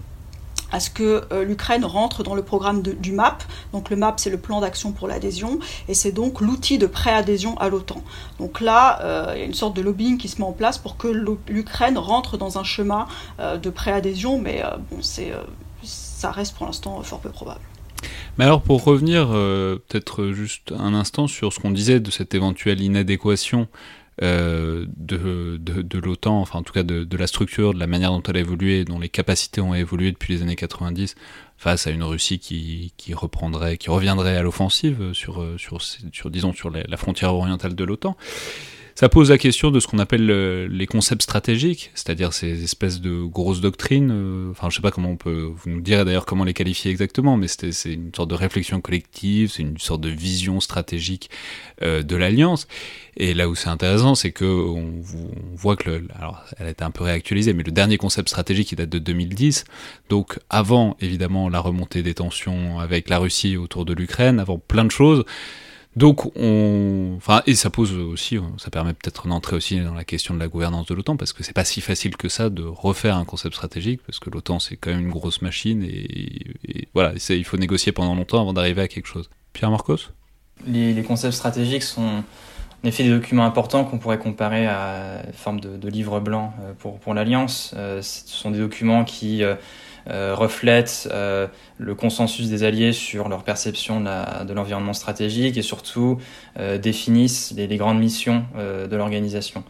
[0.72, 3.44] à ce que euh, l'Ukraine rentre dans le programme du MAP.
[3.74, 7.58] Donc le MAP, c'est le plan d'action pour l'adhésion, et c'est donc l'outil de préadhésion
[7.60, 8.04] à l'OTAN.
[8.40, 10.78] Donc là, euh, il y a une sorte de lobbying qui se met en place
[10.78, 11.08] pour que
[11.48, 13.08] l'Ukraine rentre dans un chemin
[13.40, 15.02] euh, de préadhésion, mais bon,
[15.84, 17.62] ça reste pour l'instant fort peu probable.
[18.38, 22.82] Mais alors pour revenir peut-être juste un instant sur ce qu'on disait de cette éventuelle
[22.82, 23.68] inadéquation
[24.22, 28.12] euh, de, de, l'OTAN, enfin en tout cas de, de, la structure, de la manière
[28.12, 31.16] dont elle a évolué, dont les capacités ont évolué depuis les années 90,
[31.58, 36.54] face à une Russie qui, qui reprendrait, qui reviendrait à l'offensive sur, sur, sur, disons,
[36.54, 38.16] sur la frontière orientale de l'OTAN.
[38.96, 40.28] Ça pose la question de ce qu'on appelle
[40.68, 44.12] les concepts stratégiques, c'est-à-dire ces espèces de grosses doctrines.
[44.12, 45.52] Euh, enfin, je sais pas comment on peut.
[45.56, 49.52] Vous nous direz d'ailleurs comment les qualifier exactement, mais c'est une sorte de réflexion collective,
[49.52, 51.30] c'est une sorte de vision stratégique
[51.82, 52.68] euh, de l'alliance.
[53.18, 55.02] Et là où c'est intéressant, c'est que on,
[55.54, 58.76] voit que, alors, elle a été un peu réactualisée, mais le dernier concept stratégique, il
[58.76, 59.66] date de 2010.
[60.10, 64.86] Donc, avant évidemment la remontée des tensions avec la Russie autour de l'Ukraine, avant plein
[64.86, 65.26] de choses.
[65.98, 70.34] Donc, on, enfin, et ça pose aussi, ça permet peut-être d'entrer aussi dans la question
[70.34, 73.18] de la gouvernance de l'OTAN, parce que c'est pas si facile que ça de refaire
[73.18, 77.44] un concept stratégique, parce que l'OTAN c'est quand même une grosse machine, et, voilà, il
[77.44, 79.30] faut négocier pendant longtemps avant d'arriver à quelque chose.
[79.52, 79.98] Pierre Marcos?
[80.66, 82.24] Les, concepts stratégiques sont
[82.84, 86.74] en effet des documents importants qu'on pourrait comparer à une forme de, livre blanc euh,
[86.80, 87.74] pour, pour l'Alliance.
[87.76, 89.44] Euh, ce sont des documents qui
[90.10, 96.18] euh, reflètent euh, le consensus des alliés sur leur perception de l'environnement stratégique et surtout
[96.60, 99.64] euh, définissent les, grandes missions de l'organisation.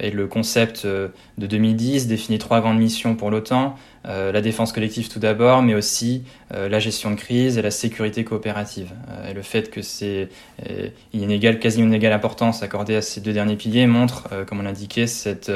[0.00, 5.18] Et le concept de 2010 définit trois grandes missions pour l'OTAN, la défense collective tout
[5.18, 8.92] d'abord, mais aussi la gestion de crise et la sécurité coopérative.
[9.28, 10.28] et le fait que c'est
[10.68, 14.64] il y a une quasi importance accordée à ces deux derniers piliers montre, comme on
[14.64, 15.50] l'indiquait, cette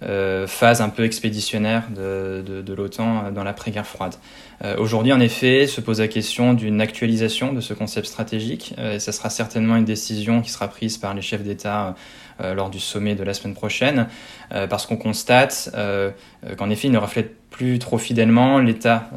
[0.00, 4.14] phase un peu expéditionnaire de, l'OTAN dans l'après-guerre froide.
[4.64, 8.96] Euh, Aujourd'hui, en effet, se pose la question d'une actualisation de ce concept stratégique, euh,
[8.96, 11.94] et ça sera certainement une décision qui sera prise par les chefs d'État
[12.40, 14.08] euh, lors du sommet de la semaine prochaine,
[14.70, 15.70] parce qu'on constate
[16.56, 19.10] qu'en effet, il ne reflète plus trop fidèlement l'état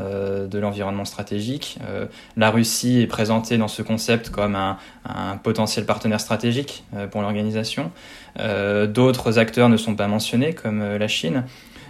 [0.49, 1.77] de l'environnement stratégique.
[2.35, 7.91] la Russie est présentée dans ce concept comme un potentiel partenaire stratégique pour l'organisation.
[8.37, 11.45] D'autres acteurs ne sont pas mentionnés, comme la Chine.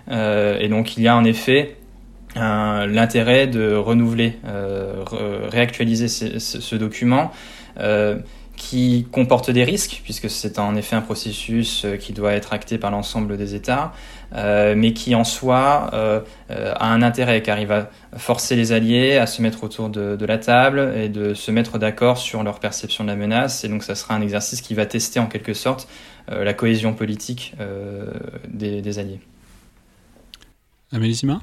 [0.10, 1.78] et donc, il y a en effet
[2.36, 4.38] l'intérêt de renouveler,
[5.52, 7.32] réactualiser ce, document
[8.62, 12.78] qui comporte des risques, puisque c'est en effet un processus euh, qui doit être acté
[12.78, 13.92] par l'ensemble des États,
[14.36, 19.18] euh, mais qui en soi euh, a un intérêt, car il va forcer les alliés
[19.18, 23.04] à se mettre autour de, la table et de se mettre d'accord sur leur perception
[23.04, 25.88] de la menace, et donc ça sera un exercice qui va tester en quelque sorte
[26.28, 27.56] la cohésion politique
[28.48, 29.20] des, des alliés.
[30.94, 31.42] Amélie Sima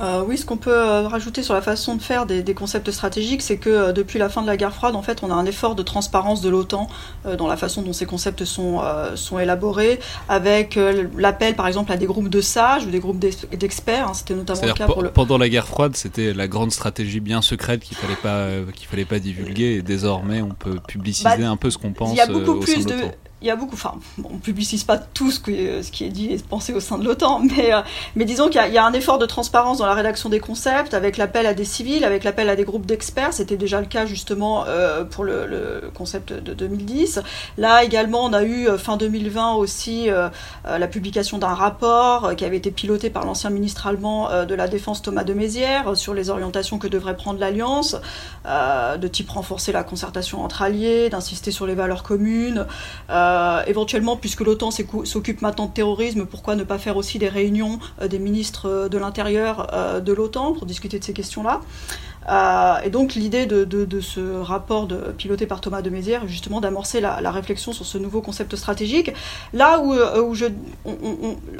[0.00, 3.42] euh, oui, ce qu'on peut euh, rajouter sur la façon de faire des, concepts stratégiques,
[3.42, 5.46] c'est que euh, depuis la fin de la guerre froide, en fait, on a un
[5.46, 6.88] effort de transparence de l'OTAN
[7.38, 8.80] dans la façon dont ces concepts sont,
[9.14, 10.78] sont élaborés, avec
[11.16, 14.08] l'appel, par exemple, à des groupes de sages ou des groupes d'experts.
[14.08, 15.10] Hein, c'était notamment le cas pour le...
[15.10, 19.04] Pendant la guerre froide, c'était la grande stratégie bien secrète qu'il fallait pas qu'il fallait
[19.04, 22.12] pas divulguer, et désormais, on peut publiciser bah, un peu ce qu'on pense.
[22.12, 22.94] Il y a beaucoup plus de
[23.42, 26.72] il y a beaucoup, enfin, on publicise pas tout ce, qui est dit et pensé
[26.72, 27.80] au sein de l'OTAN, mais, euh,
[28.14, 31.16] mais disons qu'il y, a un effort de transparence dans la rédaction des concepts, avec
[31.16, 33.32] l'appel à des civils, avec l'appel à des groupes d'experts.
[33.32, 37.20] C'était déjà le cas justement euh, pour le, le, concept de 2010.
[37.58, 40.08] Là également, on a eu euh, fin 2020 aussi
[40.64, 45.02] la publication d'un rapport qui avait été piloté par l'ancien ministre allemand de la Défense
[45.02, 47.96] Thomas de Mézières sur les orientations que devrait prendre l'Alliance,
[48.44, 52.66] de type renforcer la concertation entre alliés, d'insister sur les valeurs communes.
[53.66, 58.18] Éventuellement, puisque l'OTAN s'occupe maintenant de terrorisme, pourquoi ne pas faire aussi des réunions des
[58.18, 61.60] ministres de l'Intérieur de l'OTAN pour discuter de ces questions-là
[62.28, 67.00] euh, et donc l'idée de, ce rapport piloté par Thomas de Mézières est justement d'amorcer
[67.00, 69.12] la, réflexion sur ce nouveau concept stratégique.
[69.52, 70.46] Là où, euh, je,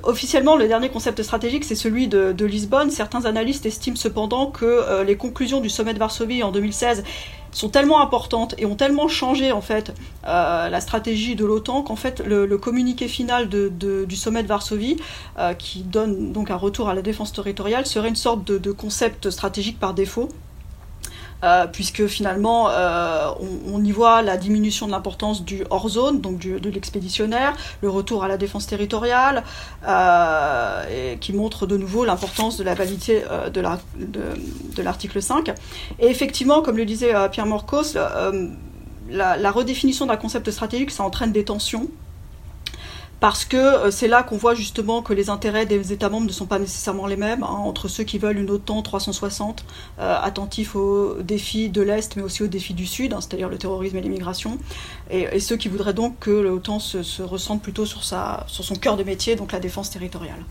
[0.02, 5.04] officiellement le dernier concept stratégique c'est celui de, Lisbonne, certains analystes estiment cependant que euh,
[5.04, 7.04] les conclusions du sommet de Varsovie en 2016
[7.52, 9.94] sont tellement importantes et ont tellement changé en fait
[10.26, 14.96] euh, la stratégie de l'OTAN qu'en fait le, communiqué final du sommet de Varsovie,
[15.38, 19.30] euh, qui donne donc un retour à la défense territoriale, serait une sorte de concept
[19.30, 20.28] stratégique par défaut.
[21.44, 23.28] Euh, puisque finalement euh,
[23.66, 28.28] on, y voit la diminution de l'importance du hors-zone, donc de l'expéditionnaire, le retour à
[28.28, 29.42] la défense territoriale,
[29.84, 35.52] euh, qui montre de nouveau l'importance de la validité de l'article 5.
[35.98, 37.96] Et effectivement, comme le disait Pierre Morcos,
[39.10, 41.88] la redéfinition d'un concept stratégique, ça entraîne des tensions
[43.22, 46.32] parce que euh, c'est là qu'on voit justement que les intérêts des États membres ne
[46.32, 49.64] sont pas nécessairement les mêmes, hein, entre ceux qui veulent une OTAN 360,
[50.00, 53.58] euh, attentifs aux défis de l'Est, mais aussi aux défis du Sud, hein, c'est-à-dire le
[53.58, 54.58] terrorisme et l'immigration,
[55.08, 58.74] et, ceux qui voudraient donc que l'OTAN se, se ressente plutôt sur, sa, sur son
[58.74, 60.42] cœur de métier, donc la défense territoriale.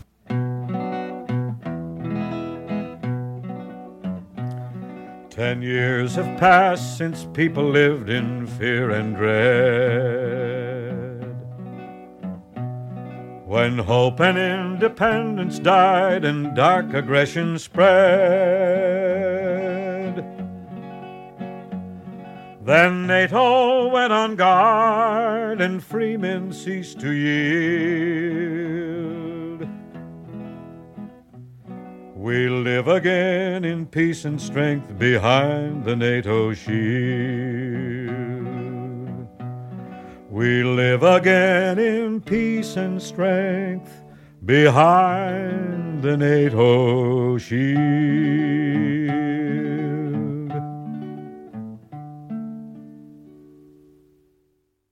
[5.30, 10.81] Ten years have passed since people lived in fear and dread.
[13.52, 17.92] When hope and independence died and dark aggression spread.
[22.64, 28.48] Then NATO went on guard and free men ceased to yield.
[32.16, 38.01] We live again in peace and strength behind the NATO shield.
[40.34, 43.92] We live again in peace and strength
[44.46, 48.32] behind the NATO shield.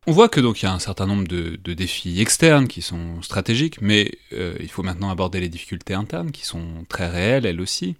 [0.07, 3.21] On voit que donc il y a un certain nombre de, défis externes qui sont
[3.21, 7.61] stratégiques, mais euh, il faut maintenant aborder les difficultés internes qui sont très réelles elles
[7.61, 7.95] aussi.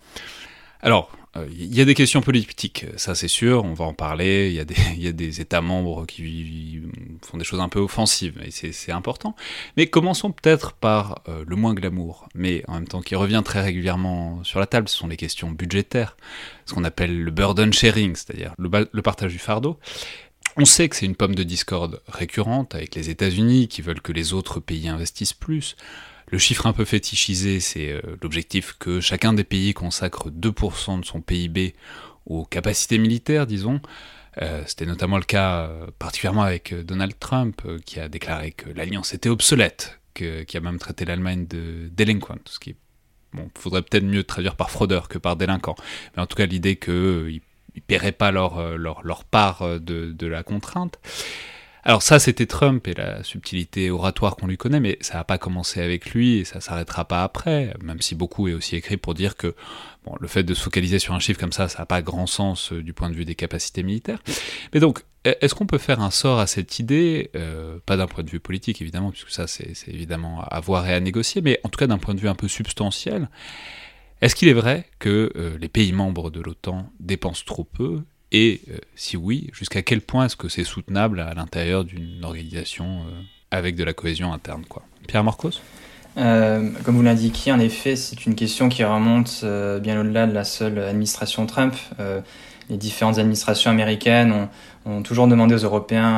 [0.82, 1.10] Alors,
[1.52, 5.02] il euh, y a des questions politiques, ça c'est sûr, on va en parler, il
[5.02, 6.82] y, a des États membres qui
[7.21, 9.36] font des choses un peu offensives, et c'est important.
[9.78, 13.62] Mais commençons peut-être par euh, le moins glamour, mais en même temps qui revient très
[13.62, 16.17] régulièrement sur la table, ce sont les questions budgétaires,
[16.65, 19.80] ce qu'on appelle le burden sharing, c'est-à-dire le, le partage du fardeau.
[20.58, 24.12] On sait que c'est une pomme de discorde récurrente avec les États-Unis qui veulent que
[24.12, 25.75] les autres pays investissent plus,
[26.32, 31.06] le chiffre un peu fétichisé, c'est euh, l'objectif que chacun des pays consacre 2% de
[31.06, 31.76] son PIB
[32.26, 33.82] aux capacités militaires, disons.
[34.42, 39.13] Euh, c'était notamment le cas euh, particulièrement avec Donald Trump, qui a déclaré que l'alliance
[39.13, 42.76] était obsolète, qui a même traité l'Allemagne de délinquante, ce qui
[43.34, 45.76] bon, faudrait peut-être mieux traduire par fraudeur que par délinquant.
[46.15, 47.42] Mais en tout cas, l'idée qu'ils
[47.76, 51.00] ne paieraient pas leur, part de la contrainte.
[51.84, 55.38] Alors ça, c'était Trump et la subtilité oratoire qu'on lui connaît, mais ça n'a pas
[55.38, 59.13] commencé avec lui et ça s'arrêtera pas après, même si beaucoup est aussi écrit pour
[59.13, 59.56] dire que
[60.20, 62.74] le fait de se focaliser sur un chiffre comme ça, ça n'a pas grand sens
[62.74, 64.20] euh, du point de vue des capacités militaires.
[64.74, 67.30] Mais donc, e-, est-ce qu'on peut faire un sort à cette idée?
[67.36, 70.94] Euh, Pas d'un point de vue politique, évidemment, puisque ça, c'est évidemment à voir et
[70.94, 73.30] à négocier, mais en tout cas d'un point de vue un peu substantiel.
[74.22, 78.62] Est-ce qu'il est vrai que euh, les pays membres de l'OTAN dépensent trop peu et
[78.70, 83.22] euh, si oui, jusqu'à quel point est-ce que c'est soutenable à l'intérieur d'une organisation euh,
[83.52, 84.84] avec de la cohésion interne quoi?
[85.08, 85.52] Pierre Marcos?
[86.18, 89.44] Euh, comme vous l'indiquez, en effet, c'est une question qui remonte
[89.82, 91.76] bien au-delà de la seule administration Trump.
[92.70, 94.50] les différentes administrations américaines
[94.86, 96.15] ont, toujours demandé aux Européens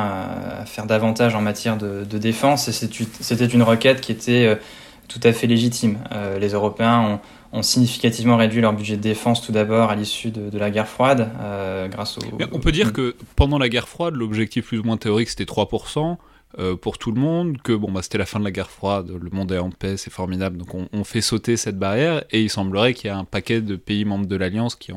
[0.60, 4.58] à, faire davantage en matière de, de défense, et c'était une requête qui était
[5.08, 5.98] tout à fait légitime.
[6.40, 7.20] les Européens ont,
[7.52, 11.30] ont significativement réduit leur budget de défense tout d'abord à l'issue de, la guerre froide,
[11.40, 12.22] euh, grâce au...
[12.52, 16.16] on peut dire que pendant la guerre froide, l'objectif plus ou moins théorique c'était 3%,
[16.58, 19.10] euh, pour tout le monde, que bon, bah, c'était la fin de la guerre froide,
[19.10, 22.50] le monde est en paix, c'est formidable, donc on, fait sauter cette barrière, et il
[22.50, 24.92] semblerait qu'il y a un paquet de pays membres de l'Alliance qui,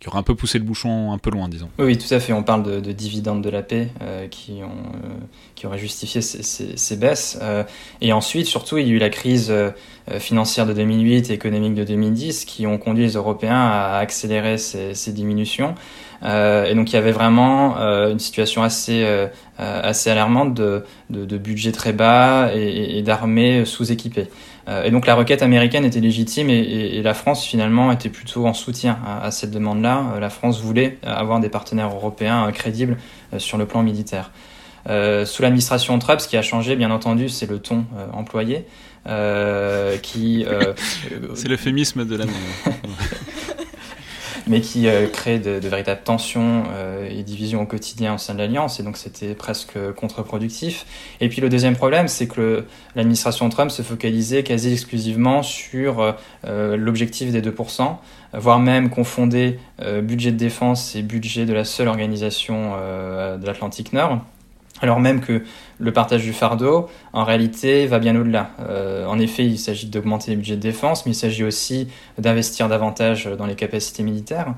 [0.00, 1.68] qui auraient un peu poussé le bouchon un peu loin, disons.
[1.78, 5.14] Oui, tout à fait, on parle de, dividendes de la paix euh, qui, ont, euh,
[5.54, 7.38] qui auraient justifié ces, baisses.
[8.00, 9.52] et ensuite, surtout, il y a eu la crise
[10.18, 15.12] financière de 2008 et économique de 2010 qui ont conduit les Européens à accélérer ces
[15.12, 15.74] diminutions.
[16.22, 19.26] Euh, et donc il y avait vraiment euh, une situation assez euh,
[19.58, 24.28] assez alarmante de, de, de, budget très bas et, et d'armées sous-équipées.
[24.84, 28.52] et donc la requête américaine était légitime et, et, la France finalement était plutôt en
[28.52, 30.04] soutien à, à cette demande-là.
[30.20, 32.98] La France voulait avoir des partenaires européens crédibles
[33.38, 34.30] sur le plan militaire.
[34.86, 38.66] sous l'administration Trump, ce qui a changé, bien entendu, c'est le ton employé.
[40.02, 40.44] qui
[41.34, 42.32] c'est l'euphémisme de l'année
[44.46, 48.38] mais qui euh, crée de, véritables tensions euh, et divisions au quotidien au sein de
[48.38, 50.86] l'Alliance, et donc c'était presque contre-productif.
[51.20, 56.14] Et puis le deuxième problème, c'est que l'administration Trump se focalisait quasi exclusivement sur
[56.44, 57.96] euh, l'objectif des 2%,
[58.34, 59.58] voire même confondait
[60.02, 64.20] budget de défense et budget de la seule organisation de l'Atlantique Nord
[64.82, 65.42] alors même que
[65.78, 68.50] le partage du fardeau, en réalité, va bien au-delà.
[68.60, 72.68] Euh, en effet, il s'agit d'augmenter les budgets de défense, mais il s'agit aussi d'investir
[72.68, 74.54] davantage dans les capacités militaires.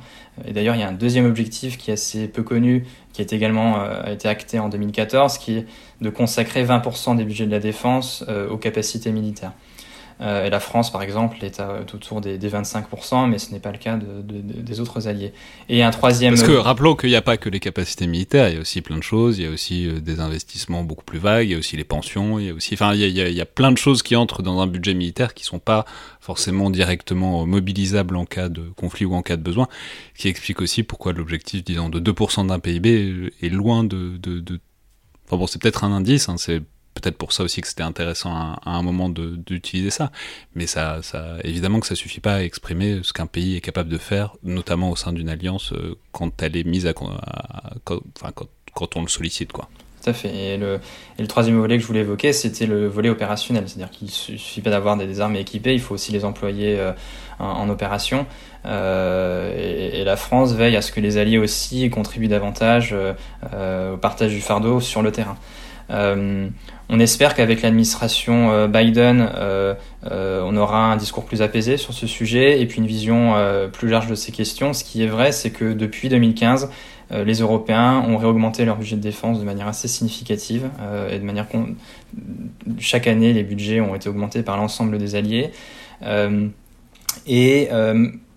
[0.47, 3.33] Et d'ailleurs, il y a un deuxième objectif qui est assez peu connu, qui est
[3.33, 5.67] également euh, été acté en 2014, qui est
[6.01, 9.53] de consacrer 20% des budgets de la défense euh, aux capacités militaires.
[10.21, 11.61] Euh, et la France, par exemple, est
[11.95, 15.33] autour des, 25%, mais ce n'est pas le cas de, des autres alliés.
[15.69, 16.35] Et un troisième...
[16.35, 18.81] Parce que rappelons qu'il n'y a pas que les capacités militaires, il y a aussi
[18.81, 21.55] plein de choses, il y a aussi euh, des investissements beaucoup plus vagues, il y
[21.55, 22.75] a aussi les pensions, il y a aussi...
[22.75, 25.49] Enfin, il y a, plein de choses qui entrent dans un budget militaire qui ne
[25.49, 25.85] sont pas
[26.21, 29.69] forcément directement mobilisables en cas de conflit ou en cas de besoin,
[30.17, 34.19] qui explique aussi pourquoi l'objectif, disons, de 2% d'un PIB est loin de...
[35.27, 36.63] Enfin bon, c'est peut-être un indice, hein, c'est
[36.95, 40.11] peut-être pour ça aussi que c'était intéressant à, un moment d'utiliser ça.
[40.55, 41.01] Mais ça,
[41.45, 44.91] évidemment que ça suffit pas à exprimer ce qu'un pays est capable de faire, notamment
[44.91, 47.11] au sein d'une alliance euh, quand elle est mise à, quand,
[48.17, 48.33] enfin,
[48.75, 49.69] quand, on le sollicite, quoi.
[50.03, 50.33] Tout à fait.
[50.33, 50.79] Et le,
[51.19, 53.65] et le, troisième volet que je voulais évoquer, c'était le volet opérationnel.
[53.67, 56.93] C'est-à-dire qu'il ne suffit pas d'avoir des, armes équipées, il faut aussi les employer euh,
[57.41, 58.27] en, opération.
[58.65, 64.33] Euh, et, la France veille à ce que les alliés aussi contribuent davantage au partage
[64.33, 65.37] du fardeau sur le terrain.
[66.91, 69.75] On espère qu'avec l'administration euh, Biden, euh,
[70.11, 73.35] euh, on aura un discours plus apaisé sur ce sujet et puis une vision
[73.73, 74.73] plus large de ces questions.
[74.73, 76.71] Ce qui est vrai, c'est que depuis 2015,
[77.11, 80.69] les Européens ont réaugmenté leur budget de défense de manière assez significative
[81.11, 81.47] et de manière
[82.79, 85.51] chaque année les budgets ont été augmentés par l'ensemble des alliés
[87.27, 87.69] et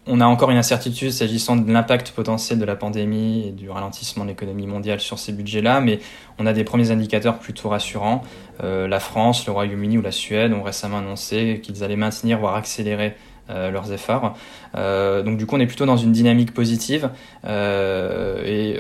[0.08, 4.24] on a encore une incertitude s'agissant de l'impact potentiel de la pandémie et du ralentissement
[4.24, 6.00] de l'économie mondiale sur ces budgets-là, mais
[6.40, 8.24] on a des premiers indicateurs plutôt rassurants.
[8.64, 12.56] Euh, la France, le Royaume-Uni ou la Suède ont récemment annoncé qu'ils allaient maintenir, voire
[12.56, 13.16] accélérer
[13.52, 14.36] euh, leurs efforts.
[14.76, 17.12] Euh, donc du coup, on est plutôt dans une dynamique positive
[17.46, 18.80] et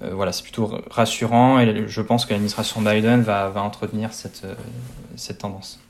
[0.00, 5.80] voilà, c'est plutôt rassurant et je pense que l'administration Biden va, entretenir cette tendance.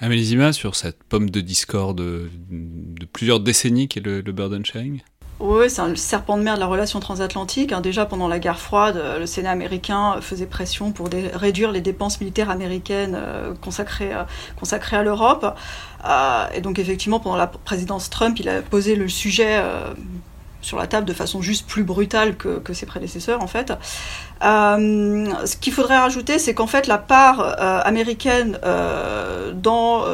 [0.00, 2.30] Amélie Zima, sur cette pomme de discorde de,
[3.12, 5.02] plusieurs décennies qu'est le, le burden sharing?
[5.40, 7.72] Oui, c'est un serpent de mer de la relation transatlantique.
[7.72, 7.80] Hein.
[7.80, 12.50] Déjà pendant la guerre froide, le Sénat américain faisait pression pour réduire les dépenses militaires
[12.50, 14.24] américaines euh, consacrées, euh,
[14.56, 15.46] consacrées à l'Europe.
[16.04, 19.62] Euh, et donc effectivement, pendant la présidence Trump, il a posé le sujet
[20.68, 23.72] sur la table de façon juste plus brutale que, ses prédécesseurs en fait.
[24.44, 30.04] Euh, ce qu'il faudrait rajouter, c'est qu'en fait la part euh, américaine euh, dans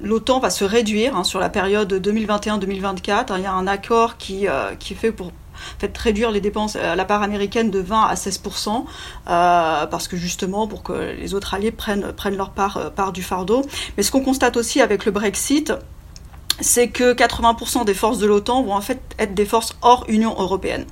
[0.00, 3.34] l'OTAN va se réduire hein, sur la période 2021-2024.
[3.36, 4.46] Il y a un accord qui,
[4.78, 5.32] qui fait pour
[5.80, 8.84] fait, réduire les dépenses, la part américaine de 20 à 16%
[9.26, 13.62] parce que justement pour que les autres alliés prennent, prennent leur part, part du fardeau.
[13.96, 15.72] Mais ce qu'on constate aussi avec le Brexit,
[16.60, 20.34] c'est que 80% des forces de l'OTAN vont en fait être des forces hors Union
[20.38, 20.86] européenne.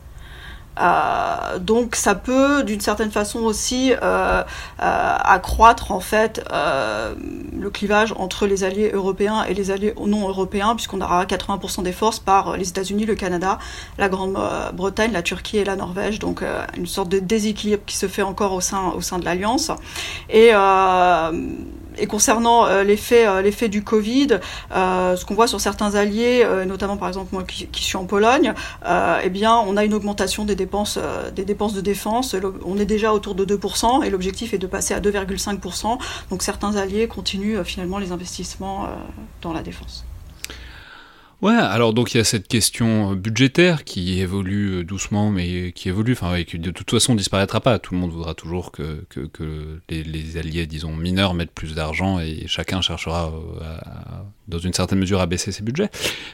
[0.79, 4.43] Euh, donc ça peut d'une certaine façon aussi euh, euh,
[4.79, 11.01] accroître en fait le clivage entre les alliés européens et les alliés non européens puisqu'on
[11.01, 13.59] aura 80% des forces par les États-Unis, le Canada,
[13.99, 16.19] la Grande-Bretagne, la Turquie et la Norvège.
[16.19, 16.43] Donc
[16.77, 19.71] une sorte de déséquilibre qui se fait encore au sein au sein de l'alliance
[20.29, 20.51] et
[21.99, 24.39] et concernant euh, l'effet euh, l'effet du Covid,
[24.75, 28.55] euh, ce qu'on voit sur certains alliés, notamment par exemple moi qui, suis en Pologne,
[29.23, 30.99] eh bien on a une augmentation des dépenses
[31.35, 32.37] des dépenses de défense.
[32.65, 35.99] On est déjà autour de 2% et l'objectif est de passer à 2,5%.
[36.31, 38.89] Donc certains alliés continuent finalement les investissements
[39.43, 40.05] dans la défense.
[41.43, 45.71] Ouais, alors donc il y a cette question euh, budgétaire qui évolue euh, doucement, mais
[45.73, 47.79] qui évolue, enfin, qui de toute façon disparaîtra pas.
[47.79, 49.05] Tout le monde voudra toujours que,
[49.91, 53.31] les, alliés, disons, mineurs mettent plus d'argent et chacun cherchera
[53.61, 53.77] euh,
[54.49, 55.91] dans une certaine mesure à baisser ses budgets.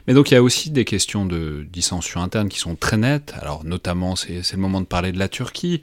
[0.06, 3.34] Mais donc il y a aussi des questions de dissension interne qui sont très nettes.
[3.40, 5.82] Alors notamment, c'est le moment de parler de la Turquie.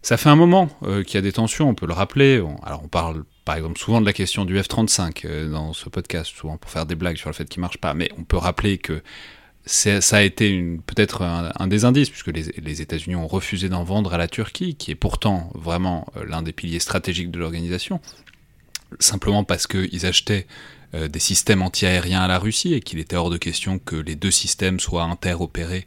[0.00, 2.42] Ça fait un moment qu'il y a des tensions, on peut le rappeler.
[2.64, 6.30] alors on parle par exemple souvent de la question du F-35 euh, dans ce podcast,
[6.34, 8.78] souvent pour faire des blagues sur le fait qu'il marche pas, mais on peut rappeler
[8.78, 9.02] que
[9.64, 14.18] ça a été peut-être un, des indices, puisque les, États-Unis ont refusé d'en vendre à
[14.18, 18.00] la Turquie, qui est pourtant vraiment euh, l'un des piliers stratégiques de l'organisation,
[18.98, 20.46] simplement parce qu'ils achetaient
[20.92, 24.30] des systèmes antiaériens à la Russie et qu'il était hors de question que les deux
[24.30, 25.86] systèmes soient interopérés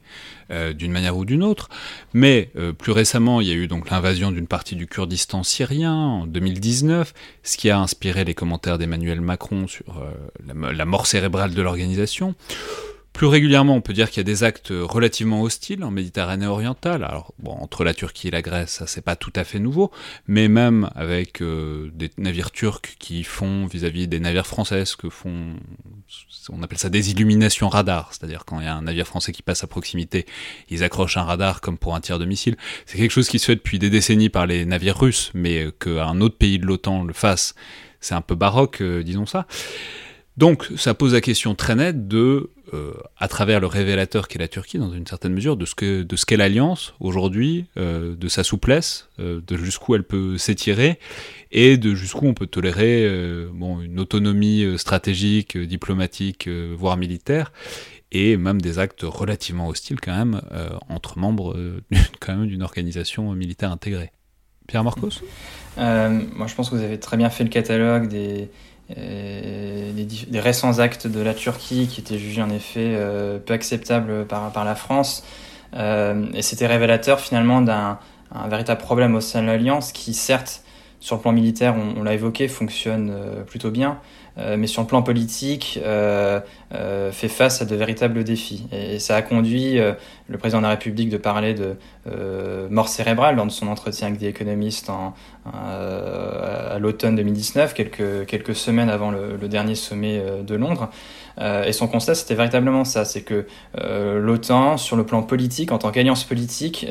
[0.50, 1.70] d'une manière ou d'une autre.
[2.14, 6.26] Mais plus récemment, il y a eu donc l'invasion d'une partie du Kurdistan syrien en
[6.26, 10.04] 2019, ce qui a inspiré les commentaires d'Emmanuel Macron sur
[10.46, 12.34] la, la mort cérébrale de l'organisation.
[13.16, 17.02] Plus régulièrement, on peut dire qu'il y a des actes relativement hostiles en Méditerranée orientale.
[17.02, 19.90] Alors, bon, entre la Turquie et la Grèce, ça c'est pas tout à fait nouveau,
[20.28, 25.56] mais même avec euh, des navires turcs qui font vis-à-vis des navires français que font,
[26.50, 29.44] on appelle ça des illuminations radar, c'est-à-dire quand il y a un navire français qui
[29.44, 30.26] passe à proximité,
[30.70, 32.58] ils accrochent un radar comme pour un tir de missile.
[32.86, 36.20] C'est quelque chose qui se fait depuis des décennies par les navires russes, mais qu'un
[36.20, 37.56] autre pays de l'OTAN le fasse,
[38.02, 39.48] c'est un peu baroque, euh, disons ça.
[40.36, 44.48] Donc, ça pose la question très nette de euh, à travers le révélateur qu'est la
[44.48, 48.28] Turquie, dans une certaine mesure, de ce que de ce qu'est l'alliance aujourd'hui, euh, de
[48.28, 51.00] sa souplesse, euh, de jusqu'où elle peut s'étirer,
[51.52, 53.10] et de jusqu'où on peut tolérer
[53.54, 57.54] bon, une autonomie stratégique, diplomatique, voire militaire,
[58.12, 60.42] et même des actes relativement hostiles quand même
[60.90, 61.56] entre membres
[62.20, 64.12] quand même d'une organisation militaire intégrée.
[64.68, 65.22] Pierre Marcos?
[65.78, 68.50] Moi, je pense que vous avez très bien fait le catalogue des
[68.96, 74.26] euh, des, récents actes de la Turquie qui étaient jugés en effet euh, peu acceptables
[74.26, 75.24] par, par la France.
[75.76, 77.98] Euh, et c'était révélateur finalement d'un
[78.48, 80.62] véritable problème au sein de l'Alliance qui certes
[81.00, 83.14] sur le plan militaire, on, l'a évoqué, fonctionne
[83.46, 84.00] plutôt bien,
[84.38, 88.68] mais sur le plan politique, fait face à de véritables défis.
[88.72, 91.78] Et, ça a conduit le président de la République de parler de
[92.70, 94.90] mort cérébrale lors de son entretien avec des économistes
[95.46, 100.90] à l'automne 2019, quelques, quelques semaines avant le, dernier sommet euh, de Londres.
[101.40, 103.46] Euh, et son constat, c'était véritablement ça, c'est que
[103.80, 106.86] euh, l'OTAN, sur le plan politique, en tant qu'alliance politique,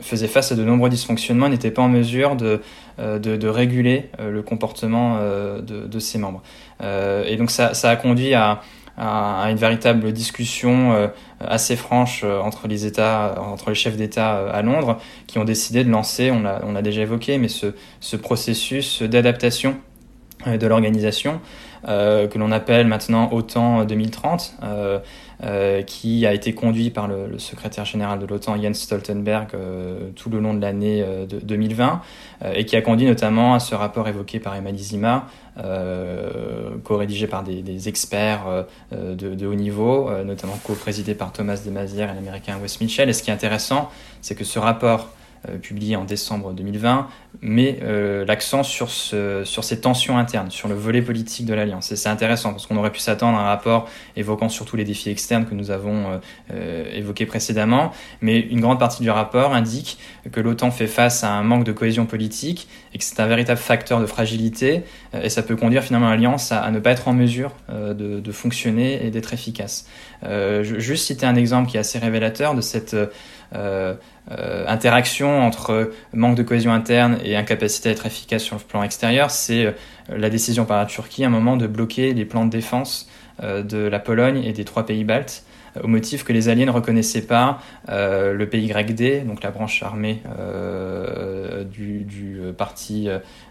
[0.00, 2.60] faisait face à de nombreux dysfonctionnements, n'était pas en mesure de,
[2.98, 6.42] de, réguler le comportement de, de, ses membres.
[6.82, 8.60] et donc ça, ça a conduit à,
[8.96, 11.08] à, une véritable discussion euh,
[11.40, 15.44] assez franche euh, entre les États, entre les chefs d'État euh, à Londres, qui ont
[15.44, 19.76] décidé de lancer, on l'a, on l'a déjà évoqué, mais ce, ce processus d'adaptation
[20.46, 21.40] de l'organisation
[21.86, 24.56] que l'on appelle maintenant OTAN 2030.
[25.44, 30.30] Euh, qui a été conduit par le, secrétaire général de l'OTAN Jens Stoltenberg euh, tout
[30.30, 32.00] le long de l'année euh, de 2020
[32.54, 35.26] et qui a conduit notamment à ce rapport évoqué par Emma Lizima,
[36.84, 42.14] co-rédigé par des, experts de, de, haut niveau, notamment co-présidé par Thomas de Maizière et
[42.14, 43.08] l'américain Wes Mitchell.
[43.08, 45.15] Et ce qui est intéressant, c'est que ce rapport euh,
[45.62, 47.08] publié en décembre 2020,
[47.42, 51.92] met euh, l'accent sur, ce, sur ces tensions internes, sur le volet politique de l'Alliance.
[51.92, 55.10] Et c'est intéressant parce qu'on aurait pu s'attendre à un rapport évoquant surtout les défis
[55.10, 56.20] externes que nous avons
[56.52, 59.98] euh, évoqués précédemment, mais une grande partie du rapport indique
[60.32, 63.60] que l'OTAN fait face à un manque de cohésion politique et que c'est un véritable
[63.60, 67.52] facteur de fragilité et ça peut conduire finalement l'Alliance à, ne pas être en mesure
[67.68, 69.86] de, de fonctionner et d'être efficace.
[70.22, 72.96] vais juste citer un exemple qui est assez révélateur de cette
[73.54, 73.94] euh,
[74.32, 78.82] euh, interaction entre manque de cohésion interne et incapacité à être efficace sur le plan
[78.82, 79.72] extérieur, c'est euh,
[80.08, 83.08] la décision par la Turquie à un moment de bloquer les plans de défense
[83.42, 85.44] de la Pologne et des trois pays baltes
[85.82, 90.22] au motif que les Alliés ne reconnaissaient pas le pays YD, donc la branche armée
[91.70, 93.08] du, du, parti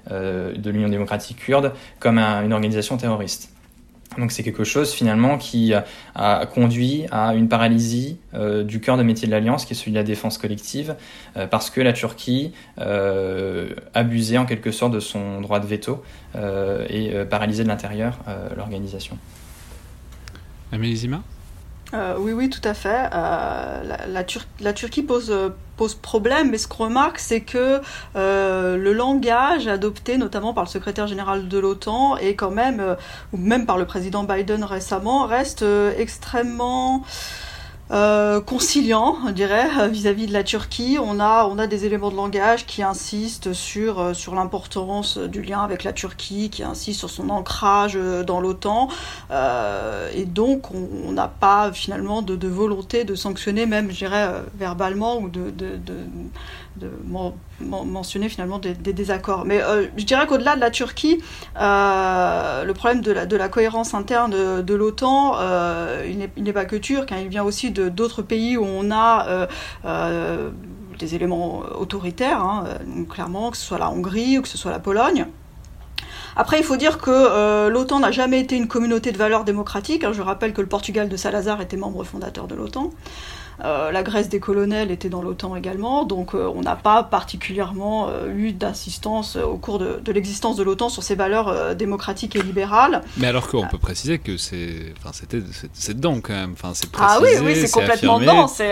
[0.10, 3.56] de l'Union démocratique kurde, comme une organisation terroriste.
[4.18, 5.74] Donc c'est quelque chose finalement qui
[6.16, 9.92] a conduit à une paralysie euh, du cœur de métier de l'Alliance, qui est celui
[9.92, 10.96] de la défense collective,
[11.38, 16.04] euh, parce que la Turquie euh, abusait en quelque sorte de son droit de veto
[16.90, 18.20] et paralysait de l'intérieur
[18.58, 19.18] l'organisation.
[20.72, 21.24] Amélie Zima?
[21.96, 23.10] Euh, oui, oui, tout à fait.
[23.14, 23.98] Euh,
[24.60, 25.34] la, Turquie pose,
[25.78, 27.82] pose problème, mais ce qu'on remarque, c'est que
[28.16, 32.96] euh, le langage adopté notamment par le secrétaire général de l'OTAN et quand même,
[33.34, 35.66] ou même par le président Biden récemment, reste
[35.98, 37.04] extrêmement
[37.92, 40.98] euh, conciliant, on dirait, vis-à-vis de la Turquie.
[41.00, 45.94] On a, des éléments de langage qui insistent sur, euh, l'importance du lien avec la
[45.94, 48.90] Turquie, qui insistent sur son ancrage euh, dans l'OTAN.
[49.32, 55.20] Euh, et donc, on n'a pas finalement de, volonté de sanctionner, même, je dirais, verbalement,
[55.20, 55.52] ou de
[56.78, 56.90] de
[57.62, 59.46] mentionner finalement des, désaccords.
[59.46, 61.22] Mais euh, je dirais qu'au-delà de la Turquie,
[61.60, 64.32] euh, le problème de la, de cohérence interne
[64.64, 66.06] de, l'OTAN, euh,
[66.38, 69.48] il n'est pas que turc, hein, il vient aussi d'autres pays où on a
[70.98, 72.64] des éléments autoritaires, hein,
[73.10, 75.26] clairement, que ce soit la Hongrie ou que ce soit la Pologne.
[76.38, 80.04] Après, il faut dire que l'OTAN n'a jamais été une communauté de valeurs démocratiques.
[80.04, 80.12] Hein.
[80.14, 82.92] Je rappelle que le Portugal de Salazar était membre fondateur de l'OTAN.
[83.60, 89.36] La Grèce des colonels était dans l'OTAN également, donc on n'a pas particulièrement eu d'assistance
[89.38, 93.02] au cours de, l'existence de l'OTAN sur ces valeurs démocratiques et libérales.
[93.18, 95.12] Mais alors qu'on peut préciser que c'est, enfin,
[95.90, 96.54] dedans quand même.
[96.54, 98.48] Enfin, c'est ah oui, oui, c'est complètement dedans.
[98.48, 98.72] C'est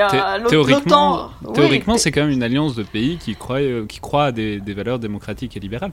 [0.50, 4.60] théoriquement, théoriquement, c'est quand même une alliance de pays qui croient, qui croient à des,
[4.60, 5.92] des valeurs démocratiques et libérales.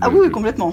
[0.00, 0.72] ah oui, complètement.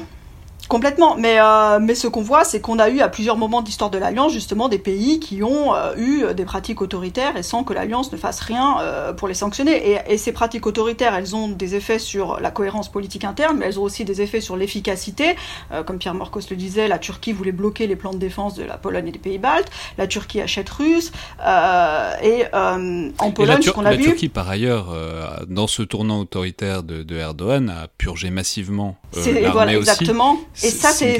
[0.67, 3.67] Complètement, mais, euh, mais ce qu'on voit, c'est qu'on a eu à plusieurs moments de
[3.67, 7.63] l'histoire de l'Alliance justement des pays qui ont euh, eu des pratiques autoritaires et sans
[7.63, 9.91] que l'Alliance ne fasse rien euh, pour les sanctionner.
[9.91, 13.67] Et, et, ces pratiques autoritaires, elles ont des effets sur la cohérence politique interne, mais
[13.67, 15.35] elles ont aussi des effets sur l'efficacité.
[15.85, 18.77] comme Pierre Morcos le disait, la Turquie voulait bloquer les plans de défense de la
[18.77, 21.11] Pologne et des pays-baltes, la Turquie achète russe,
[21.43, 24.95] et en Pologne, ce qu'on a la Turquie, par ailleurs,
[25.47, 30.39] dans ce tournant autoritaire de, de Erdogan, a purgé massivement l'armée voilà, exactement.
[30.63, 31.17] Et ça, c'est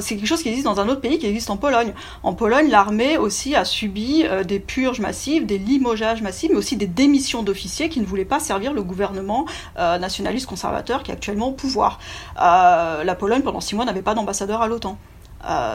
[0.00, 1.94] c'est quelque chose qui existe dans un autre pays qui existe en Pologne.
[2.22, 6.76] En Pologne, l'armée aussi a subi euh, des purges massives, des limogeages massifs, mais aussi
[6.76, 9.46] des démissions d'officiers qui ne voulaient pas servir le gouvernement
[9.78, 11.98] euh, nationaliste conservateur qui est actuellement au pouvoir.
[12.40, 14.98] Euh, la Pologne, pendant six mois, n'avait pas d'ambassadeur à l'OTAN.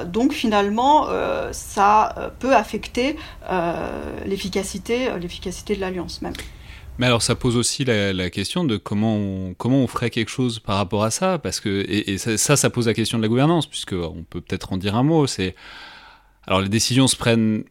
[0.05, 1.07] donc finalement,
[1.51, 3.17] ça peut affecter
[4.25, 6.33] l'efficacité, l'efficacité de l'alliance même.
[6.97, 10.77] Mais alors ça pose aussi la, question de comment on, comment ferait quelque chose par
[10.77, 13.93] rapport à ça, parce que et, ça, ça, pose la question de la gouvernance, puisque
[13.93, 15.27] on peut peut-être en dire un mot.
[15.27, 15.55] C'est
[16.45, 17.63] alors les décisions se prennent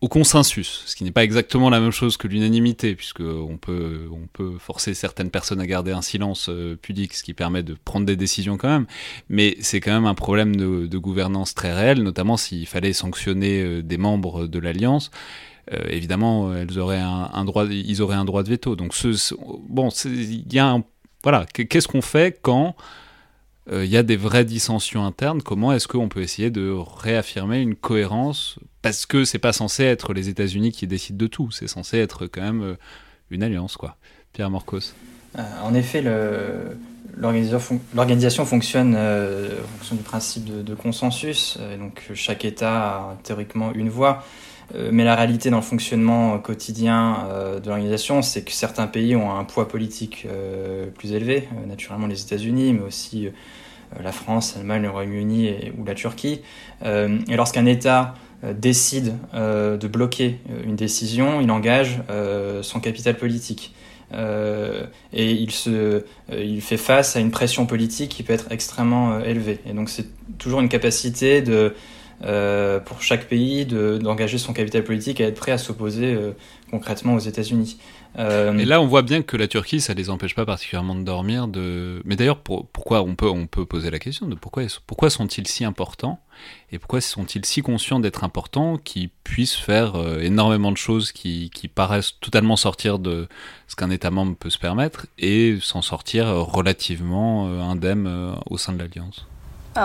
[0.00, 4.08] au consensus, ce qui n'est pas exactement la même chose que l'unanimité, puisque on peut
[4.58, 8.16] forcer certaines personnes à garder un silence euh, pudique, ce qui permet de prendre des
[8.16, 8.86] décisions quand même.
[9.30, 13.62] Mais c'est quand même un problème de, de gouvernance très réel, notamment s'il fallait sanctionner
[13.62, 15.10] euh, des membres de l'alliance.
[15.72, 18.76] Euh, évidemment, elles auraient un, droit, ils auraient un droit de veto.
[18.76, 18.94] Donc,
[19.68, 20.78] bon, il y a
[21.22, 22.76] voilà, qu'est-ce qu'on fait quand
[23.72, 25.40] euh, il y a des vraies dissensions internes?
[25.40, 28.58] Comment est-ce qu'on peut essayer de réaffirmer une cohérence?
[28.82, 31.50] Parce que c'est pas censé être les États-Unis qui décident de tout.
[31.50, 32.76] C'est censé être quand même euh,
[33.30, 33.96] une alliance, quoi.
[34.34, 34.92] Pierre Morcos.
[35.62, 36.02] en effet,
[37.16, 41.56] l'organisation fonctionne en fonction du principe de consensus.
[41.78, 44.24] donc, chaque État a théoriquement une voix.
[44.74, 49.14] Euh, mais la réalité dans le fonctionnement quotidien euh, de l'organisation, c'est que certains pays
[49.16, 53.28] ont un poids politique euh, plus élevé, naturellement les États-Unis, mais aussi
[54.02, 56.40] la France, l'Allemagne, le Royaume-Uni ou la Turquie.
[56.84, 62.00] et lorsqu'un État décide de bloquer une décision, il engage
[62.62, 63.72] son capital politique.
[64.12, 66.04] et il, se,
[66.36, 69.60] il fait face à une pression politique qui peut être extrêmement élevée.
[69.64, 70.08] Et donc c'est
[70.38, 71.74] toujours une capacité de
[72.22, 76.30] euh, pour chaque pays d'engager son capital politique et être prêt à s'opposer euh,
[76.70, 77.78] concrètement aux États-Unis.
[78.18, 81.02] Euh, et là, on voit bien que la Turquie, ça les empêche pas particulièrement de
[81.02, 81.48] dormir.
[81.48, 82.00] De...
[82.04, 85.64] Mais d'ailleurs, pourquoi on peut, on peut poser la question de pourquoi, pourquoi sont-ils si
[85.64, 86.20] importants
[86.70, 91.68] et pourquoi sont-ils si conscients d'être importants qu'ils puissent faire énormément de choses qui, qui,
[91.68, 93.28] paraissent totalement sortir de
[93.68, 98.78] ce qu'un État membre peut se permettre et s'en sortir relativement indemne au sein de
[98.78, 99.26] l'Alliance?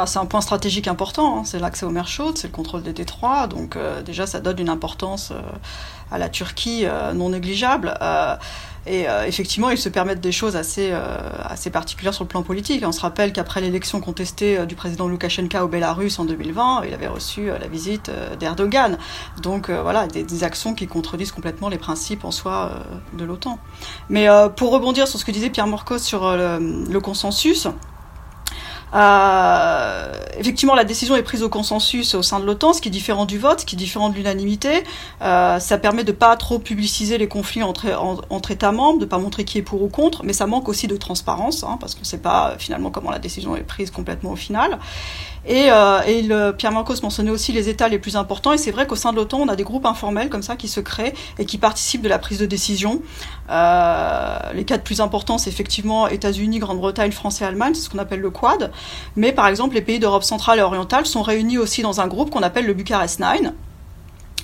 [0.05, 1.43] C'est un point stratégique important, hein.
[1.45, 4.59] c'est l'accès aux mers chaudes, c'est le contrôle des détroits, donc euh, déjà ça donne
[4.59, 5.41] une importance euh,
[6.11, 7.93] à la Turquie euh, non négligeable.
[8.87, 10.91] et effectivement, ils se permettent des choses assez,
[11.43, 12.83] assez particulières sur le plan politique.
[12.83, 17.07] On se rappelle qu'après l'élection contestée du président Loukachenko au Bélarus en 2020, il avait
[17.07, 18.09] reçu la visite
[18.39, 18.97] d'Erdogan.
[19.43, 22.71] Donc voilà, des, actions qui contredisent complètement les principes en soi
[23.13, 23.59] de l'OTAN.
[24.09, 27.67] Mais pour rebondir sur ce que disait Pierre Morcos sur le consensus,
[28.93, 32.91] euh, effectivement, la décision est prise au consensus au sein de l'OTAN, ce qui est
[32.91, 34.83] différent du vote, ce qui est différent de l'unanimité.
[35.21, 37.87] Euh, ça permet de pas trop publiciser les conflits entre,
[38.29, 40.87] entre États membres, de pas montrer qui est pour ou contre, mais ça manque aussi
[40.87, 44.31] de transparence, hein, parce qu'on ne sait pas finalement comment la décision est prise complètement
[44.31, 44.79] au final.
[45.45, 48.53] Et, euh, Pierre Marcos mentionnait aussi les États les plus importants.
[48.53, 50.67] Et c'est vrai qu'au sein de l'OTAN, on a des groupes informels comme ça qui
[50.67, 53.01] se créent et qui participent de la prise de décision.
[53.49, 57.99] Euh, les quatre plus importants, c'est effectivement États-Unis, Grande-Bretagne, France et Allemagne, c'est ce qu'on
[57.99, 58.71] appelle le Quad.
[59.15, 62.29] Mais par exemple, les pays d'Europe centrale et orientale sont réunis aussi dans un groupe
[62.29, 63.53] qu'on appelle le Bucarest Nine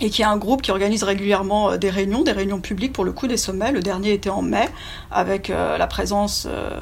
[0.02, 3.06] et qui est un groupe qui organise régulièrement euh, des réunions, des réunions publiques pour
[3.06, 3.72] le coup des sommets.
[3.72, 4.70] Le dernier était en mai,
[5.12, 6.80] avec euh, la présence euh,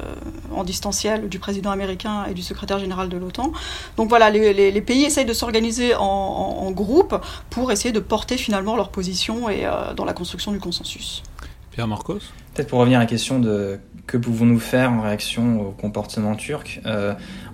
[0.52, 3.52] en distanciel du président américain et du secrétaire général de l'OTAN.
[3.96, 7.14] Donc voilà, les, pays essayent de s'organiser en, groupe
[7.50, 11.22] pour essayer de porter finalement leur position et dans la construction du consensus.
[11.70, 12.20] Pierre Marcos?
[12.54, 16.80] Peut-être pour revenir à la question de que pouvons-nous faire en réaction au comportement turc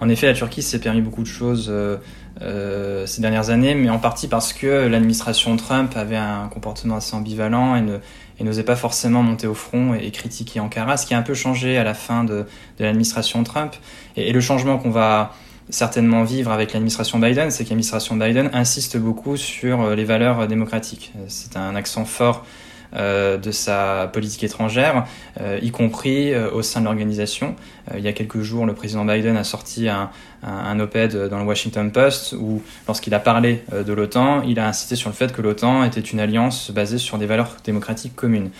[0.00, 1.72] En effet, la Turquie s'est permis beaucoup de choses
[2.42, 7.14] euh, ces dernières années, mais en partie parce que l'administration Trump avait un comportement assez
[7.14, 7.98] ambivalent et, ne,
[8.38, 11.34] et n'osait pas forcément monter au front et, critiquer Ankara, ce qui a un peu
[11.34, 12.46] changé à la fin de,
[12.78, 13.74] de l'administration Trump.
[14.16, 15.34] Et, le changement qu'on va
[15.68, 21.12] certainement vivre avec l'administration Biden, c'est que l'administration Biden insiste beaucoup sur les valeurs démocratiques.
[21.28, 25.06] C'est un accent fort euh, de sa politique étrangère,
[25.40, 27.54] euh, y compris euh, au sein de l'organisation.
[27.96, 30.10] il y a quelques jours, le président Biden a sorti un,
[30.42, 34.96] un, op-ed dans le Washington Post où, lorsqu'il a parlé de l'OTAN, il a insisté
[34.96, 38.50] sur le fait que l'OTAN était une alliance basée sur des valeurs démocratiques communes.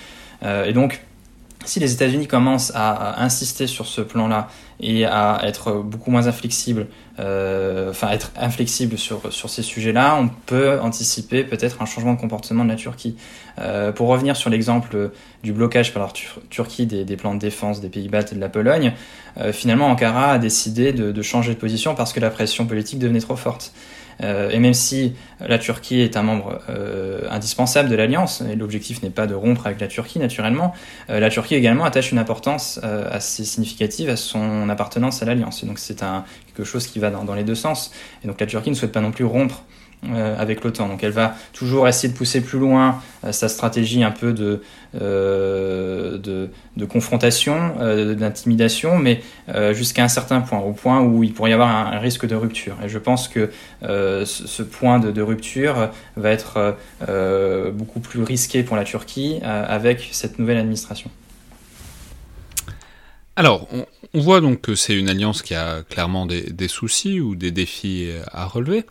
[0.42, 1.00] et donc,
[1.64, 4.48] si les États-Unis commencent à, insister sur ce plan-là
[4.80, 6.86] et à être beaucoup moins inflexibles,
[7.18, 12.20] euh, enfin être inflexibles sur, sur ces sujets-là, on peut anticiper peut-être un changement de
[12.20, 13.16] comportement de la Turquie.
[13.58, 15.10] Euh, pour revenir sur l'exemple
[15.42, 16.12] du blocage par la
[16.48, 18.94] Turquie des, plans de défense des Pays-Bas et de la Pologne,
[19.36, 23.20] euh, finalement Ankara a décidé de, changer de position parce que la pression politique devenait
[23.20, 23.72] trop forte.
[24.22, 29.02] Euh, et même si la Turquie est un membre euh, indispensable de l'Alliance, et l'objectif
[29.02, 30.74] n'est pas de rompre avec la Turquie naturellement,
[31.08, 35.62] euh, la Turquie également attache une importance assez significative à son appartenance à l'Alliance.
[35.62, 37.92] Et donc c'est quelque chose qui va dans, les deux sens.
[38.24, 39.64] Et donc la Turquie ne souhaite pas non plus rompre
[40.08, 40.88] avec l'OTAN.
[40.88, 44.62] Donc elle va toujours essayer de pousser plus loin euh, sa stratégie un peu de,
[45.00, 47.74] euh, de, confrontation,
[48.16, 49.20] d'intimidation, mais
[49.72, 52.74] jusqu'à un certain point, au point où il pourrait y avoir un, risque de rupture.
[52.82, 53.50] Et je pense que
[53.82, 56.76] ce, point de, rupture va être
[57.74, 61.10] beaucoup plus risqué pour la Turquie avec cette nouvelle administration.
[63.36, 63.68] Alors,
[64.12, 68.10] on, voit donc que c'est une alliance qui a clairement des, soucis ou des défis
[68.32, 68.84] à relever.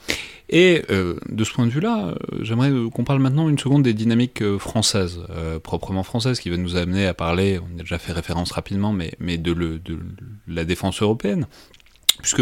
[0.49, 3.93] Et euh, de ce point de vue-là, euh, j'aimerais qu'on parle maintenant une seconde des
[3.93, 5.19] dynamiques euh, françaises,
[5.63, 9.13] proprement françaises, qui va nous amener à parler, on a déjà fait référence rapidement, mais,
[9.19, 9.99] mais de, le, de
[10.47, 11.45] la défense européenne.
[12.21, 12.41] Puisque,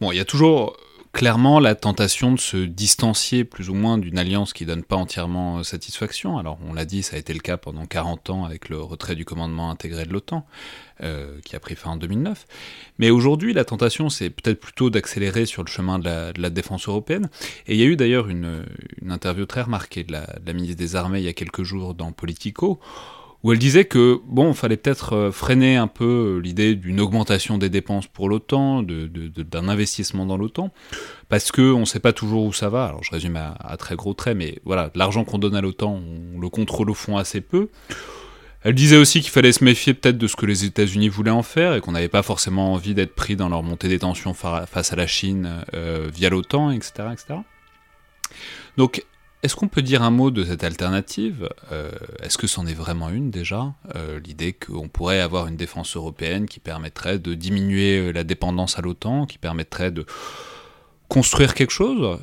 [0.00, 0.76] bon, il y a toujours
[1.12, 5.58] clairement la tentation de se distancier plus ou moins d'une alliance qui donne pas entièrement
[5.58, 6.38] euh, satisfaction.
[6.38, 9.16] Alors on l'a dit, ça a été le cas pendant 40 ans avec le retrait
[9.16, 10.46] du commandement intégré de l'OTAN,
[11.02, 12.46] euh, qui a pris fin en 2009.
[12.98, 17.28] Mais aujourd'hui, la tentation, c'est peut-être plutôt d'accélérer sur le chemin de la, défense européenne.
[17.66, 18.64] Et il y a eu d'ailleurs une,
[19.08, 22.80] interview très remarquée de la ministre des Armées il y a quelques jours dans Politico,
[23.42, 27.56] où elle disait que bon, fallait peut-être euh, freiner un peu euh, l'idée d'une augmentation
[27.58, 30.70] des dépenses pour l'OTAN, d'un investissement dans l'OTAN,
[31.28, 32.86] parce que on ne sait pas toujours où ça va.
[32.86, 36.00] Alors je résume à, très gros traits, mais voilà, l'argent qu'on donne à l'OTAN,
[36.34, 37.68] on le contrôle au fond assez peu.
[38.62, 41.42] Elle disait aussi qu'il fallait se méfier peut-être de ce que les États-Unis voulaient en
[41.42, 44.92] faire et qu'on n'avait pas forcément envie d'être pris dans leur montée des tensions face
[44.92, 47.40] à la Chine euh, via l'OTAN, etc., etc.
[48.76, 49.02] Donc
[49.42, 51.48] est-ce qu'on peut dire un mot de cette alternative?
[51.72, 51.90] Euh,
[52.22, 53.72] Est-ce que c'en est vraiment une déjà?
[53.96, 58.78] Euh, L'idée qu'on pourrait avoir une défense européenne qui permettrait de diminuer euh, la dépendance
[58.78, 60.04] à l'OTAN, qui permettrait de
[61.08, 62.18] construire quelque chose?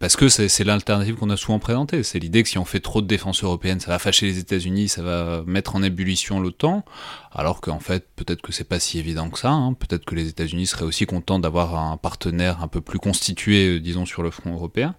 [0.00, 2.02] Parce que c'est l'alternative qu'on a souvent présentée.
[2.02, 4.88] C'est l'idée que si on fait trop de défense européenne, ça va fâcher les États-Unis,
[4.88, 6.84] ça va mettre en ébullition l'OTAN,
[7.32, 9.50] alors qu'en fait, peut-être que c'est pas si évident que ça.
[9.50, 9.74] Hein.
[9.74, 14.06] Peut-être que les États-Unis seraient aussi contents d'avoir un partenaire un peu plus constitué, disons,
[14.06, 14.96] sur le front européen.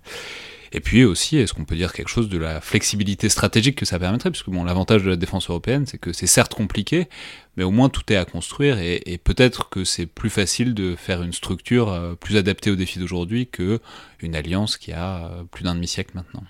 [0.75, 3.97] Et puis aussi, est-ce qu'on peut dire quelque chose de la flexibilité stratégique que ça
[3.97, 4.29] permettrait?
[4.29, 7.07] Parce que bon, l'avantage de la défense européenne, c'est que c'est certes compliqué,
[7.55, 11.23] mais au moins tout est à construire et, peut-être que c'est plus facile de faire
[11.23, 13.79] une structure euh, plus adaptée aux défis d'aujourd'hui que
[14.19, 16.43] une alliance qui a euh, plus d'un demi-siècle maintenant.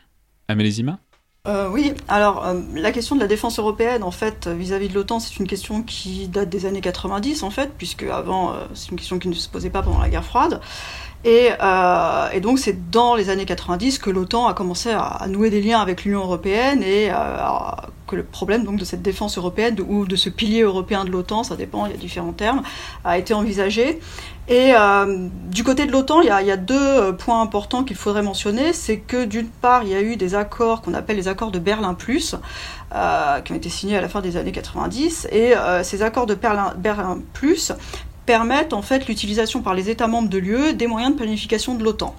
[0.48, 1.00] Amélésima
[1.48, 5.38] euh, oui, alors la question de la défense européenne, en fait, vis-à-vis de l'OTAN, c'est
[5.38, 9.28] une question qui date des années 90, en fait, puisque avant, c'est une question qui
[9.28, 10.60] ne se posait pas pendant la guerre froide.
[11.26, 15.50] Et, euh, et, donc c'est dans les années 90 que l'OTAN a commencé à, nouer
[15.50, 17.16] des liens avec l'Union européenne et euh,
[18.06, 21.44] que le problème donc de cette défense européenne ou de ce pilier européen de l'OTAN,
[21.44, 22.62] ça dépend, il y a différents termes,
[23.04, 24.00] a été envisagé.
[24.48, 28.72] Et euh, du côté de l'OTAN, il, y a deux points importants qu'il faudrait mentionner.
[28.74, 31.58] C'est que d'une part, il y a eu des accords qu'on appelle les accords de
[31.58, 32.36] Berlin Plus,
[33.44, 35.30] qui ont été signés à la fin des années 90.
[35.32, 37.74] Et ces accords de Berlin, Berlin Plus
[38.26, 41.84] permettent en fait l'utilisation par les États membres de l'UE des moyens de planification de
[41.84, 42.16] l'OTAN.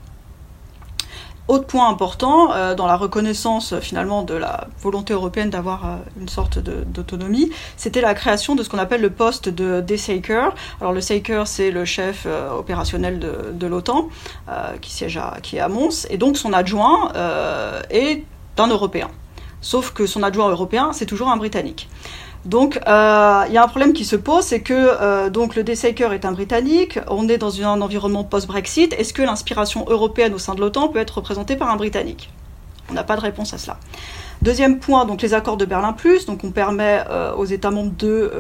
[1.49, 6.29] Autre point important, euh, dans la reconnaissance finalement de la volonté européenne d'avoir euh, une
[6.29, 10.53] sorte d'autonomie, c'était la création de ce qu'on appelle le poste de Dessaker.
[10.81, 14.09] Alors le Saker, c'est le chef euh, opérationnel de, de l'OTAN,
[14.81, 17.13] qui siège à, qui est à Mons, et donc son adjoint
[17.91, 18.25] est
[18.59, 19.09] un Européen.
[19.61, 21.89] Sauf que son adjoint européen, c'est toujours un Britannique.
[22.47, 25.65] Donc, euh, il y a un problème qui se pose, c'est que euh, donc le
[25.65, 28.93] Dessaker est un Britannique, on est dans un environnement post-Brexit.
[28.93, 32.31] Est-ce que l'inspiration européenne au sein de l'OTAN peut être représentée par un Britannique?
[32.89, 33.79] On n'a pas de réponse à cela.
[34.43, 36.27] Deuxième point, donc les accords de Berlin Plus.
[36.27, 37.03] Donc on permet
[37.37, 38.31] aux États membres de,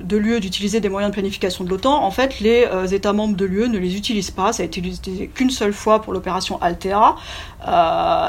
[0.00, 2.02] de l'UE d'utiliser des moyens de planification de l'OTAN.
[2.02, 4.52] En fait, les États membres de l'UE ne les utilisent pas.
[4.52, 7.16] Ça a été utilisé qu'une seule fois pour l'opération Altea.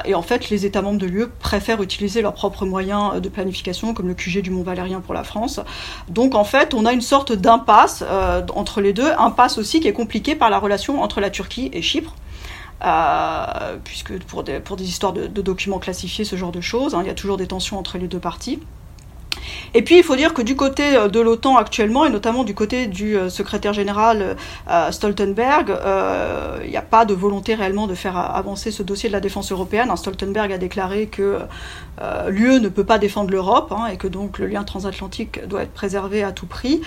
[0.06, 3.94] et en fait, les États membres de l'UE préfèrent utiliser leurs propres moyens de planification,
[3.94, 5.60] comme le QG du Mont Valérien pour la France.
[6.10, 8.04] Donc en fait, on a une sorte d'impasse
[8.54, 11.82] entre les deux, impasse aussi qui est compliquée par la relation entre la Turquie et
[11.82, 12.14] Chypre.
[12.84, 17.00] Euh, puisque pour des, pour des histoires de, documents classifiés, ce genre de choses, hein,
[17.02, 18.60] il y a toujours des tensions entre les deux parties.
[19.74, 22.54] Et puis il faut dire que du côté euh, de l'OTAN actuellement, et notamment du
[22.54, 24.36] côté du euh, secrétaire général
[24.92, 25.76] Stoltenberg,
[26.64, 29.52] il n'y a pas de volonté réellement de faire avancer ce dossier de la défense
[29.52, 29.90] européenne.
[29.90, 31.40] Hein, Stoltenberg a déclaré que
[32.28, 35.74] l'UE ne peut pas défendre l'Europe hein, et que donc le lien transatlantique doit être
[35.74, 36.82] préservé à tout prix.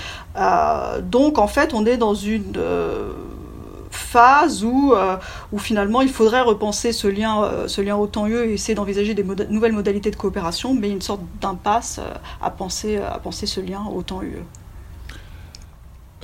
[1.03, 2.53] donc en fait, on est dans une
[3.91, 5.16] phase où, euh,
[5.53, 9.24] où finalement il faudrait repenser ce lien, euh, ce lien OTAN-UE et essayer d'envisager des
[9.24, 13.84] nouvelles modalités de coopération, mais une sorte d'impasse euh, à, penser, à penser ce lien
[13.93, 14.43] OTAN-UE.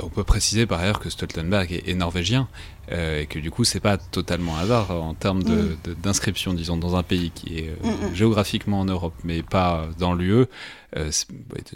[0.03, 2.49] On peut préciser par ailleurs que Stoltenberg est, norvégien
[2.91, 5.95] et que du coup c'est pas totalement hasard en termes mm.
[6.03, 8.15] d'inscription, disons, dans un pays qui est mm, mm.
[8.15, 10.47] géographiquement en Europe mais pas dans l'UE.
[10.97, 11.11] Euh,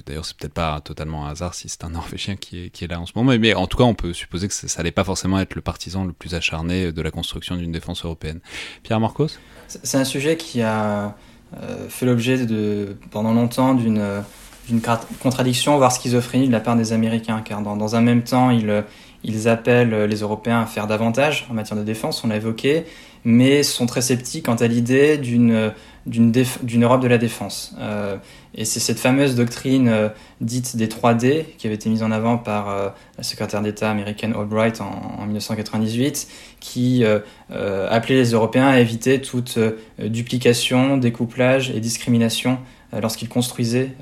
[0.07, 2.89] d'ailleurs, c'est peut-être pas totalement un hasard si c'est un Norvégien qui est, qui est,
[2.89, 5.05] là en ce moment, mais, en tout cas, on peut supposer que ça, n'allait pas
[5.05, 8.41] forcément être le partisan le plus acharné de la construction d'une défense européenne.
[8.83, 9.29] Pierre Marcos?
[9.69, 11.17] C'est un sujet qui a
[11.61, 14.23] euh, fait l'objet de, pendant longtemps d'une
[14.69, 14.83] d'une
[15.21, 18.85] contradiction, voire schizophrénie de la part des Américains, car dans, dans un même temps, ils,
[19.25, 22.85] ils appellent les Européens à faire davantage en matière de défense, on l'a évoqué,
[23.25, 25.73] mais sont très sceptiques quant à l'idée d'une
[26.07, 27.75] d'une Europe de la défense.
[27.79, 28.17] Euh,
[28.55, 30.09] et c'est cette fameuse doctrine euh,
[30.41, 34.35] dite des 3D qui avait été mise en avant par euh, la secrétaire d'État américaine
[34.35, 36.27] Albright en, 1998,
[36.59, 37.05] qui
[37.51, 39.59] appelait les Européens à éviter toute
[39.99, 42.59] duplication, découplage et discrimination
[42.93, 43.93] lorsqu'ils construisaient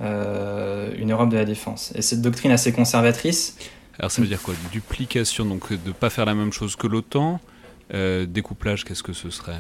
[0.99, 1.93] une Europe de la défense.
[1.97, 3.57] Et cette doctrine assez conservatrice...
[3.99, 4.55] Alors ça veut dire quoi?
[4.73, 7.41] Duplication, donc de ne pas faire la même chose que l'OTAN
[7.91, 9.57] Découplage, qu'est-ce que ce serait?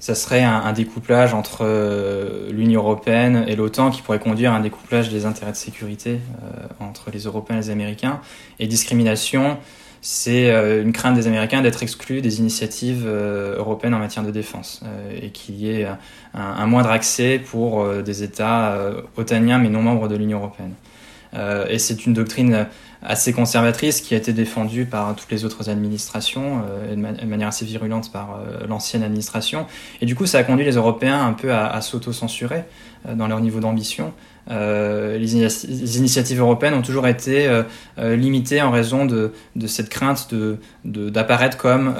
[0.00, 4.60] Ça serait un, découplage entre euh, l'Union européenne et l'OTAN qui pourrait conduire à un
[4.60, 8.20] découplage des intérêts de sécurité euh, entre les Européens et les Américains.
[8.60, 9.58] Et discrimination,
[10.00, 14.84] c'est euh, une crainte des Américains d'être exclus des initiatives européennes en matière de défense
[15.20, 15.88] et qu'il y ait
[16.32, 18.78] un, moindre accès pour des États
[19.16, 20.74] otaniens mais non membres de l'Union européenne.
[21.68, 22.66] et c'est une doctrine
[23.02, 27.64] assez conservatrice qui a été défendue par toutes les autres administrations euh, de, manière assez
[27.64, 29.66] virulente par euh, l'ancienne administration.
[30.00, 32.64] Et du coup, ça a conduit les Européens un peu à, à s'auto-censurer
[33.06, 34.12] euh, dans leur niveau d'ambition.
[34.50, 35.36] Euh, les,
[35.98, 37.62] initiatives européennes ont toujours été
[37.98, 39.32] limitées en raison de,
[39.66, 40.34] cette crainte
[40.84, 41.94] d'apparaître comme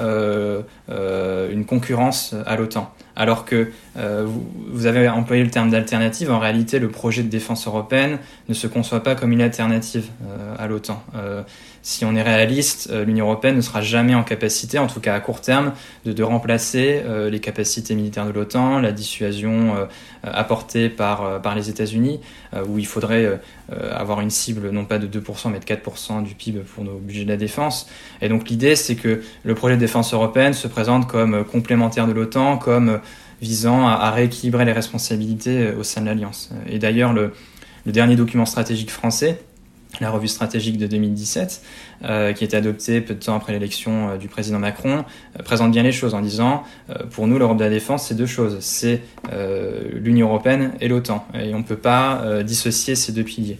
[0.89, 4.25] une concurrence à l'OTAN alors que euh,
[4.71, 8.17] vous, avez employé le terme d'alternative, en réalité le projet de défense européenne
[8.47, 11.03] ne se conçoit pas comme une alternative euh, à l'OTAN.
[11.15, 11.43] Euh,
[11.81, 15.19] si on est réaliste, l'Union européenne ne sera jamais en capacité, en tout cas à
[15.19, 15.73] court terme,
[16.05, 17.01] de, remplacer
[17.31, 19.87] les capacités militaires de l'OTAN, la dissuasion
[20.21, 22.19] apportée par, par les États-Unis,
[22.67, 23.39] où il faudrait
[23.71, 27.23] avoir une cible non pas de 2% mais de 4% du PIB pour nos budgets
[27.23, 27.87] de la défense.
[28.21, 32.11] Et donc l'idée c'est que le projet de défense européenne se présente comme complémentaire de
[32.11, 32.99] l'OTAN, comme
[33.41, 36.51] visant à, rééquilibrer les responsabilités euh, au sein de l'Alliance.
[36.67, 37.33] Et d'ailleurs, le,
[37.85, 39.41] dernier document stratégique français,
[39.99, 41.61] la revue stratégique de 2017,
[42.03, 45.03] euh, qui a été adoptée peu de temps après l'élection euh, du président Macron,
[45.43, 46.63] présente bien les choses en disant,
[47.11, 48.57] pour nous, l'Europe de la défense, c'est deux choses.
[48.59, 49.01] C'est
[49.93, 51.25] l'Union européenne et l'OTAN.
[51.33, 53.59] Et on ne peut pas dissocier ces deux piliers.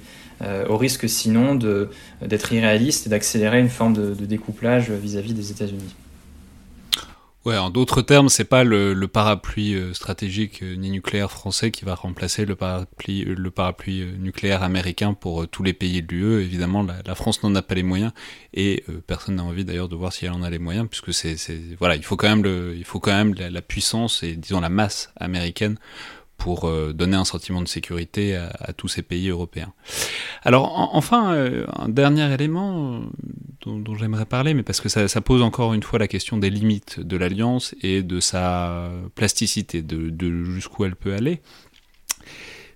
[0.67, 5.51] au risque sinon d'être irréaliste et d'accélérer une forme de, découplage vis à -vis des
[5.51, 5.95] États-Unis.
[7.46, 11.86] Ouais, en d'autres termes, c'est pas le, parapluie euh, stratégique euh, ni nucléaire français qui
[11.86, 16.42] va remplacer le parapluie, euh, le parapluie nucléaire américain pour tous les pays de l'UE.
[16.42, 18.12] Évidemment, la, France n'en a pas les moyens
[18.54, 21.38] et personne n'a envie d'ailleurs de voir si elle en a les moyens, puisque c'est,
[21.80, 24.70] voilà, il faut quand même le, il faut quand même la puissance et disons la
[24.70, 25.78] masse américaine
[26.40, 29.74] pour euh, donner un sentiment de sécurité à, tous ces pays européens.
[30.44, 33.02] Alors enfin, euh, un dernier élément
[33.68, 36.50] euh, dont, j'aimerais parler, mais parce que ça, pose encore une fois la question des
[36.50, 41.42] limites de l'alliance et de sa plasticité, de, jusqu'où elle peut aller.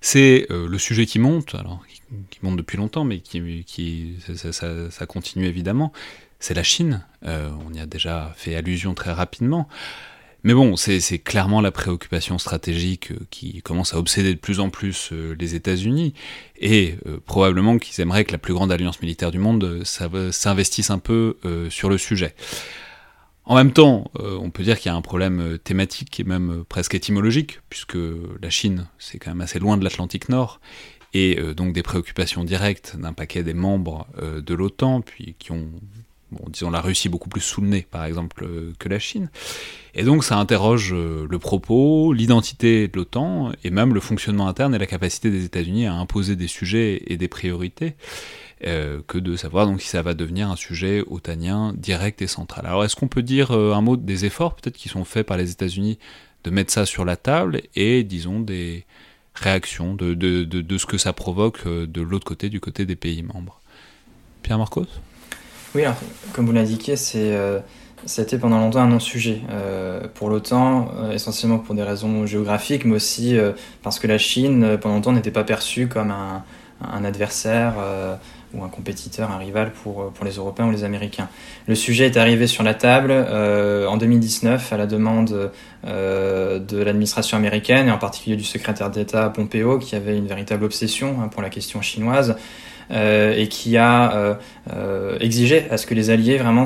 [0.01, 1.81] C'est le sujet qui monte, alors
[2.29, 5.93] qui, monte depuis longtemps, mais qui, qui ça, continue évidemment.
[6.39, 7.05] C'est la Chine.
[7.23, 9.69] on y a déjà fait allusion très rapidement.
[10.43, 14.69] Mais bon, c'est clairement la préoccupation stratégique euh, qui commence à obséder de plus en
[14.69, 16.13] plus euh, les États-Unis,
[16.57, 20.99] et euh, probablement qu'ils aimeraient que la plus grande alliance militaire du monde s'investisse un
[20.99, 21.37] peu
[21.69, 22.35] sur le sujet.
[23.45, 26.95] En même temps, on peut dire qu'il y a un problème thématique et même presque
[26.95, 27.97] étymologique, puisque
[28.41, 30.61] la Chine, c'est quand même assez loin de l'Atlantique Nord,
[31.13, 35.69] et donc des préoccupations directes d'un paquet des membres de l'OTAN, puis qui ont
[36.49, 39.29] disons la Russie beaucoup plus sous le nez, par exemple, euh, que la Chine.
[39.95, 44.73] Et donc ça interroge euh, le propos, l'identité de l'OTAN, et même le fonctionnement interne
[44.75, 47.95] et la capacité des États-Unis à imposer des sujets et des priorités,
[48.65, 52.65] euh, que de savoir donc si ça va devenir un sujet otanien direct et central.
[52.65, 55.51] Alors est-ce qu'on peut dire un mot des efforts peut-être qui sont faits par les
[55.51, 55.99] États-Unis
[56.43, 58.85] de mettre ça sur la table et disons des
[59.35, 63.23] réactions de, de, de ce que ça provoque de l'autre côté, du côté des pays
[63.23, 63.59] membres?
[64.43, 64.87] Pierre Marcos?
[65.75, 65.95] Oui, alors,
[66.33, 67.59] comme vous l'indiquez, c'est, euh,
[68.17, 72.95] été pendant longtemps un non-sujet euh, pour l'OTAN, euh, essentiellement pour des raisons géographiques, mais
[72.95, 73.37] aussi
[73.81, 76.43] parce que la Chine, pendant longtemps, n'était pas perçue comme un,
[77.05, 77.75] adversaire
[78.53, 81.29] ou un compétiteur, un rival pour, pour les Européens ou les Américains.
[81.65, 85.51] Le sujet est arrivé sur la table en 2019 à la demande
[85.85, 91.19] de l'administration américaine et en particulier du secrétaire d'État Pompeo qui avait une véritable obsession
[91.21, 92.35] hein, pour la question chinoise.
[92.91, 94.33] Euh, et qui a euh,
[94.75, 96.65] euh, exigé à ce que les alliés vraiment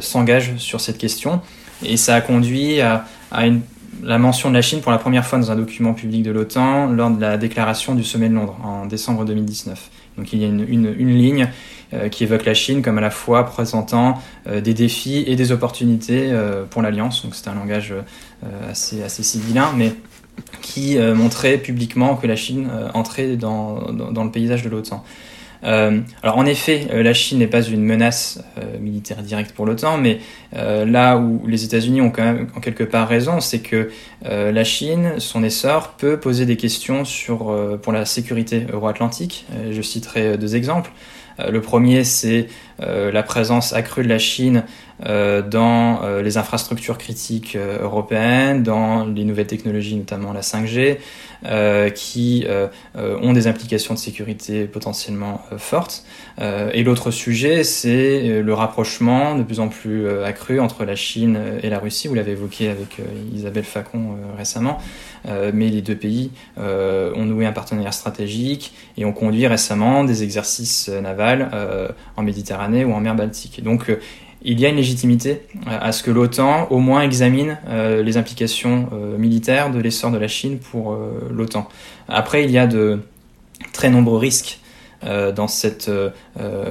[0.00, 1.40] s'engagent sur cette question.
[1.84, 3.04] Et ça a conduit à,
[4.02, 6.86] la mention de la Chine pour la première fois dans un document public de l'OTAN
[6.86, 9.90] lors de la déclaration du sommet de Londres en décembre 2019.
[10.16, 11.48] Donc il y a une, ligne
[12.10, 14.20] qui évoque la Chine comme à la fois présentant
[14.50, 16.32] des défis et des opportunités
[16.70, 17.22] pour l'Alliance.
[17.22, 17.94] Donc c'est un langage
[18.68, 19.92] assez, assez civilin, mais
[20.60, 25.04] qui euh, montrait publiquement que la Chine euh, entrait dans, dans, le paysage de l'OTAN.
[25.64, 28.42] Euh, alors en effet, la Chine n'est pas une menace
[28.80, 30.18] militaire directe pour l'OTAN, mais
[30.52, 33.90] là où les États-Unis ont quand même en quelque part raison, c'est que
[34.24, 39.46] la Chine, son essor, peut poser des questions sur, pour la sécurité euro-atlantique.
[39.70, 40.90] je citerai deux exemples.
[41.38, 44.64] Le premier, c'est la présence accrue de la Chine
[45.06, 50.98] euh, dans euh, les infrastructures critiques euh, européennes, dans les nouvelles technologies, notamment la 5G,
[51.94, 52.46] qui
[52.94, 56.04] ont des implications de sécurité potentiellement fortes.
[56.40, 61.68] et l'autre sujet, c'est le rapprochement de plus en plus accru entre la Chine et
[61.68, 62.06] la Russie.
[62.06, 62.98] Vous l'avez évoqué avec
[63.34, 64.78] Isabelle Facon récemment.
[65.24, 70.88] Mais les deux pays ont noué un partenariat stratégique et ont conduit récemment des exercices
[70.88, 71.50] navals
[72.16, 73.62] en Méditerranée ou en mer Baltique.
[73.62, 73.90] Donc
[74.44, 78.16] il y a une légitimité euh, à ce que l'OTAN au moins examine euh, les
[78.16, 80.98] implications euh, militaires de l'essor de la Chine pour
[81.30, 81.68] l'OTAN.
[82.08, 83.00] Après, il y a de
[83.72, 84.58] très nombreux risques
[85.34, 85.90] dans cette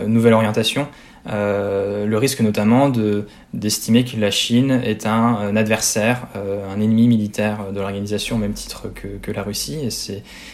[0.08, 0.88] nouvelle orientation.
[1.28, 7.08] Euh, le risque notamment de, d'estimer que la Chine est un, adversaire, euh, un ennemi
[7.08, 9.88] militaire de l'organisation au même titre que, que la Russie,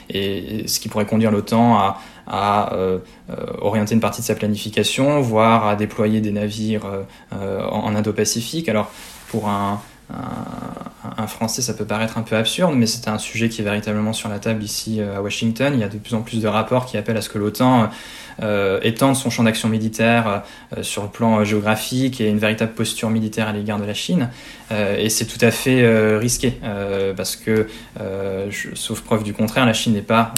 [0.10, 3.00] et, et, ce qui pourrait conduire l'OTAN à, à euh,
[3.62, 6.86] orienter une partie de sa planification, voire à déployer des navires
[7.32, 8.68] en, en Indo-Pacifique.
[8.68, 8.92] Alors
[9.30, 9.80] pour un,
[10.10, 13.64] un, un, Français, ça peut paraître un peu absurde, mais c'est un sujet qui est
[13.64, 15.74] véritablement sur la table ici à Washington.
[15.74, 17.90] Il y a de plus en plus de rapports qui appellent à ce que l'OTAN
[18.44, 20.44] euh, étendre son champ d'action militaire
[20.78, 24.30] euh, sur le plan géographique et une véritable posture militaire à l'égard de la Chine.
[24.72, 25.88] Euh, et c'est tout à fait
[26.18, 26.54] risqué
[27.16, 27.68] parce que,
[28.74, 30.34] sauf preuve du contraire, la Chine n'est pas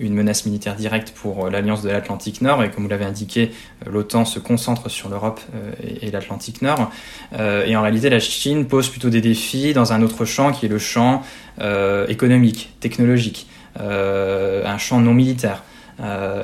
[0.00, 2.62] une menace militaire directe pour l'Alliance de l'Atlantique Nord.
[2.64, 3.52] Et comme vous l'avez indiqué,
[3.86, 5.40] l'OTAN se concentre sur l'Europe
[5.82, 6.90] et, et l'Atlantique Nord.
[7.38, 10.68] et en réalité, la Chine pose plutôt des défis dans un autre champ qui est
[10.68, 11.22] le champ
[12.08, 15.64] économique, technologique, un champ non militaire.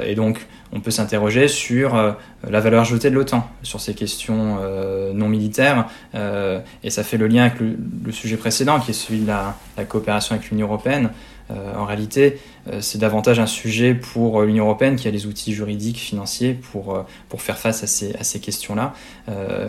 [0.05, 2.13] et donc, on peut s'interroger sur euh,
[2.49, 7.17] la valeur ajoutée de l'OTAN, sur ces questions euh, non militaires, euh, et ça fait
[7.17, 9.55] le lien avec le, sujet précédent, qui est celui de la,
[9.87, 11.11] coopération avec l'Union européenne.
[11.51, 12.39] En réalité,
[12.81, 17.43] c'est davantage un sujet pour l'Union européenne qui a les outils juridiques, financiers pour, pour
[17.43, 18.93] faire face à ces, à ces questions-là.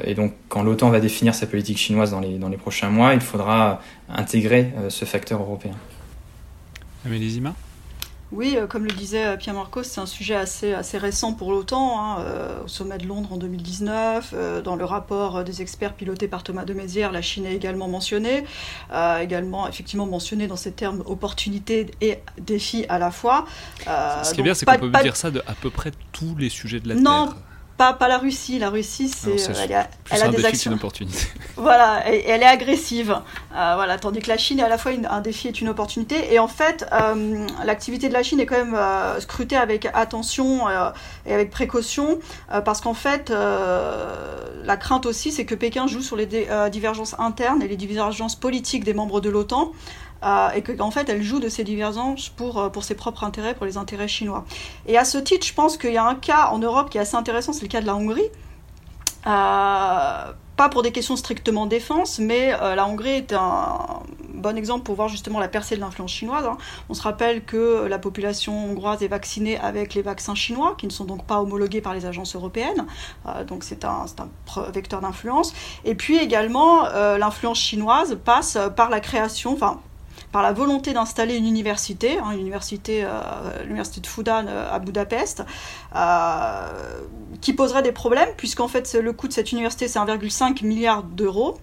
[0.04, 3.14] et donc, quand l'OTAN va définir sa politique chinoise dans les, dans les prochains mois,
[3.14, 5.76] il faudra intégrer ce facteur européen.
[7.06, 7.56] Amélie Zima?
[8.32, 11.52] Oui, euh, comme le disait euh, Pierre Marcos, c'est un sujet assez, assez récent pour
[11.52, 12.00] l'OTAN.
[12.00, 16.44] Hein, euh, au sommet de Londres en 2019, dans le rapport des experts pilotés par
[16.44, 18.46] Thomas de Mézières, la Chine est également mentionnée,
[19.22, 23.46] également effectivement mentionnée dans ces termes opportunité et défi à la fois.
[23.86, 26.50] Ce qui est bien, c'est qu'on peut dire ça de à peu près tous les
[26.50, 27.36] sujets de la non, Terre
[27.80, 28.60] pas, la Russie.
[28.60, 30.72] La Russie, c'est elle, a, elle a des actions.
[30.72, 31.18] Une opportunité.
[31.56, 33.12] Voilà, et, elle est agressive.
[33.54, 36.34] Euh, voilà, tandis que la Chine est à la fois un défi et une opportunité.
[36.34, 40.70] Et en fait, euh, l'activité de la Chine est quand même euh, scrutée avec attention
[41.26, 42.20] et avec précaution,
[42.66, 46.28] parce qu'en fait, la crainte aussi, c'est que Pékin joue sur les
[46.72, 49.72] divergences internes et les divergences politiques des membres de l'OTAN.
[50.24, 53.24] Euh, et qu'en en fait elle joue de ces divergences pour, euh, pour ses propres
[53.24, 54.44] intérêts, pour les intérêts chinois.
[54.86, 57.02] Et à ce titre, je pense qu'il y a un cas en Europe qui est
[57.02, 58.30] assez intéressant, c'est le cas de la Hongrie.
[59.28, 64.02] Euh, pas pour des questions strictement défense, mais la Hongrie est un
[64.34, 66.46] bon exemple pour voir justement la percée de l'influence chinoise.
[66.46, 66.58] Hein.
[66.90, 70.92] On se rappelle que la population hongroise est vaccinée avec les vaccins chinois, qui ne
[70.92, 72.88] sont donc pas homologués par les agences européennes.
[73.48, 74.04] donc c'est un,
[74.74, 75.54] vecteur d'influence.
[75.86, 79.80] Et puis également, l'influence chinoise passe par la création, enfin
[80.32, 85.44] par la volonté d'installer une université, hein, euh, l'université de Fudan euh, à Budapest,
[85.96, 86.68] euh,
[87.42, 91.58] qui poserait des problèmes, puisqu'en fait le coût de cette université c'est 1,5 milliard d'euros.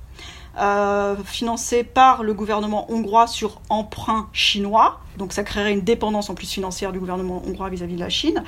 [1.25, 6.51] financé par le gouvernement hongrois sur emprunt chinois, donc ça créerait une dépendance en plus
[6.51, 8.43] financière du gouvernement hongrois vis-à-vis de la Chine.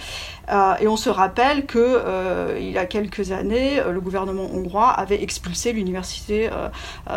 [0.50, 4.48] Euh, et on se rappelle que euh, il y a quelques années, euh, le gouvernement
[4.52, 6.50] hongrois avait expulsé l'université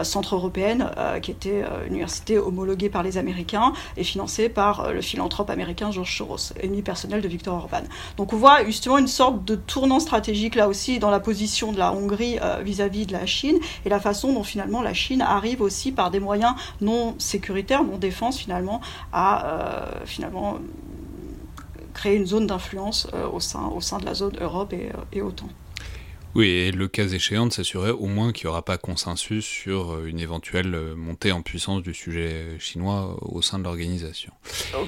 [0.04, 0.90] centre-européenne,
[1.22, 6.16] qui était une université homologuée par les Américains et financée par le philanthrope américain George
[6.16, 7.84] Soros, ennemi personnel de Viktor Orban.
[8.18, 11.78] Donc on voit justement une sorte de tournant stratégique là aussi dans la position de
[11.78, 15.62] la Hongrie vis-à-vis -vis de la Chine et la façon dont finalement la Chine arrive
[15.62, 18.82] aussi par des moyens non sécuritaires, non défense finalement,
[19.12, 20.60] à euh, finalement
[21.94, 25.04] créer une zone d'influence euh, au, sein, au sein de la zone Europe et, euh,
[25.14, 25.50] et OTAN.
[26.34, 30.06] Oui, et le cas échéant de s'assurer au moins qu'il n'y aura pas consensus sur
[30.06, 34.32] une éventuelle montée en puissance du sujet chinois au sein de l'organisation.
[34.74, 34.86] Oh,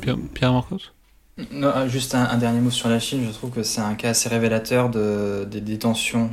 [0.00, 0.92] Pierre, Pierre Marcos?
[1.88, 4.88] Juste un, dernier mot sur la Chine, je trouve que c'est un cas assez révélateur
[4.88, 6.30] de, des, détentions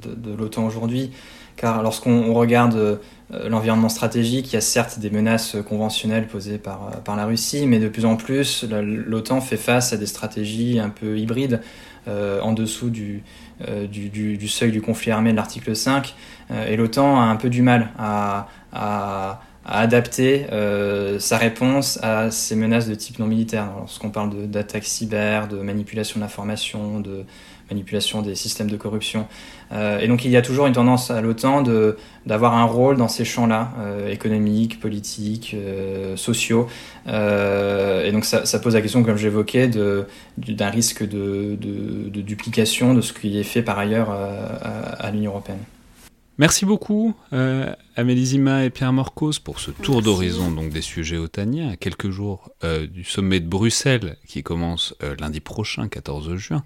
[0.00, 1.12] de, de l'OTAN aujourd'hui,
[1.56, 2.98] car lorsqu'on regarde
[3.32, 4.52] euh, l'environnement stratégique.
[4.52, 8.04] Il y a certes des menaces conventionnelles posées par, euh, la Russie, mais de plus
[8.04, 11.62] en plus, l'OTAN fait face à des stratégies un peu hybrides
[12.06, 13.22] euh, en dessous du,
[14.46, 16.14] seuil du conflit armé de l'article 5.
[16.68, 18.48] et l'OTAN a un peu du mal à,
[19.66, 20.46] adapter
[21.18, 23.68] sa réponse à ces menaces de type non militaire.
[23.78, 27.24] Lorsqu'on parle d'attaques cyber, de manipulation de l'information, de
[27.70, 29.26] manipulation des systèmes de corruption.
[29.72, 31.64] Euh, et donc il y a toujours une tendance à l'OTAN
[32.26, 36.68] d'avoir un rôle dans ces champs-là, euh, économiques, politiques, euh, sociaux.
[37.06, 43.00] et donc ça, pose la question, comme j'évoquais, d'un risque de, de, de, duplication de
[43.00, 45.58] ce qui est fait par ailleurs à l'Union européenne.
[46.36, 51.16] Merci beaucoup euh, Amélie Zima et Pierre Morcos pour ce tour d'horizon donc des sujets
[51.16, 56.34] otaniens à quelques jours euh, du sommet de Bruxelles qui commence euh, lundi prochain, 14
[56.34, 56.64] juin.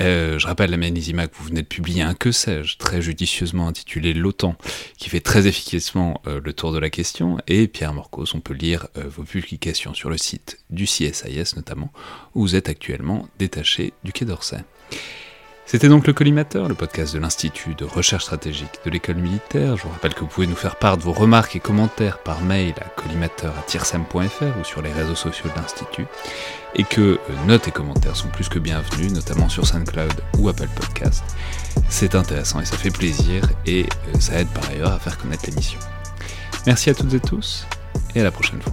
[0.00, 3.68] Euh, je rappelle Amélie Zima que vous venez de publier un que sais-je très judicieusement
[3.68, 4.56] intitulé L'OTAN
[4.96, 8.88] qui fait très efficacement le tour de la question et Pierre Morcos, on peut lire
[8.94, 11.92] vos publications sur le site du CSIS notamment
[12.34, 14.64] où vous êtes actuellement détaché du Quai d'Orsay.
[15.68, 19.76] C'était donc le Collimateur, le podcast de l'Institut de recherche stratégique de l'école militaire.
[19.76, 22.40] Je vous rappelle que vous pouvez nous faire part de vos remarques et commentaires par
[22.40, 26.06] mail à collimateur.tirsem.fr ou sur les réseaux sociaux de l'Institut,
[26.76, 30.68] et que euh, notes et commentaires sont plus que bienvenus, notamment sur SoundCloud ou Apple
[30.76, 31.24] Podcast.
[31.88, 35.46] C'est intéressant et ça fait plaisir, et euh, ça aide par ailleurs à faire connaître
[35.48, 35.80] l'émission.
[36.64, 37.66] Merci à toutes et tous,
[38.14, 38.72] et à la prochaine fois.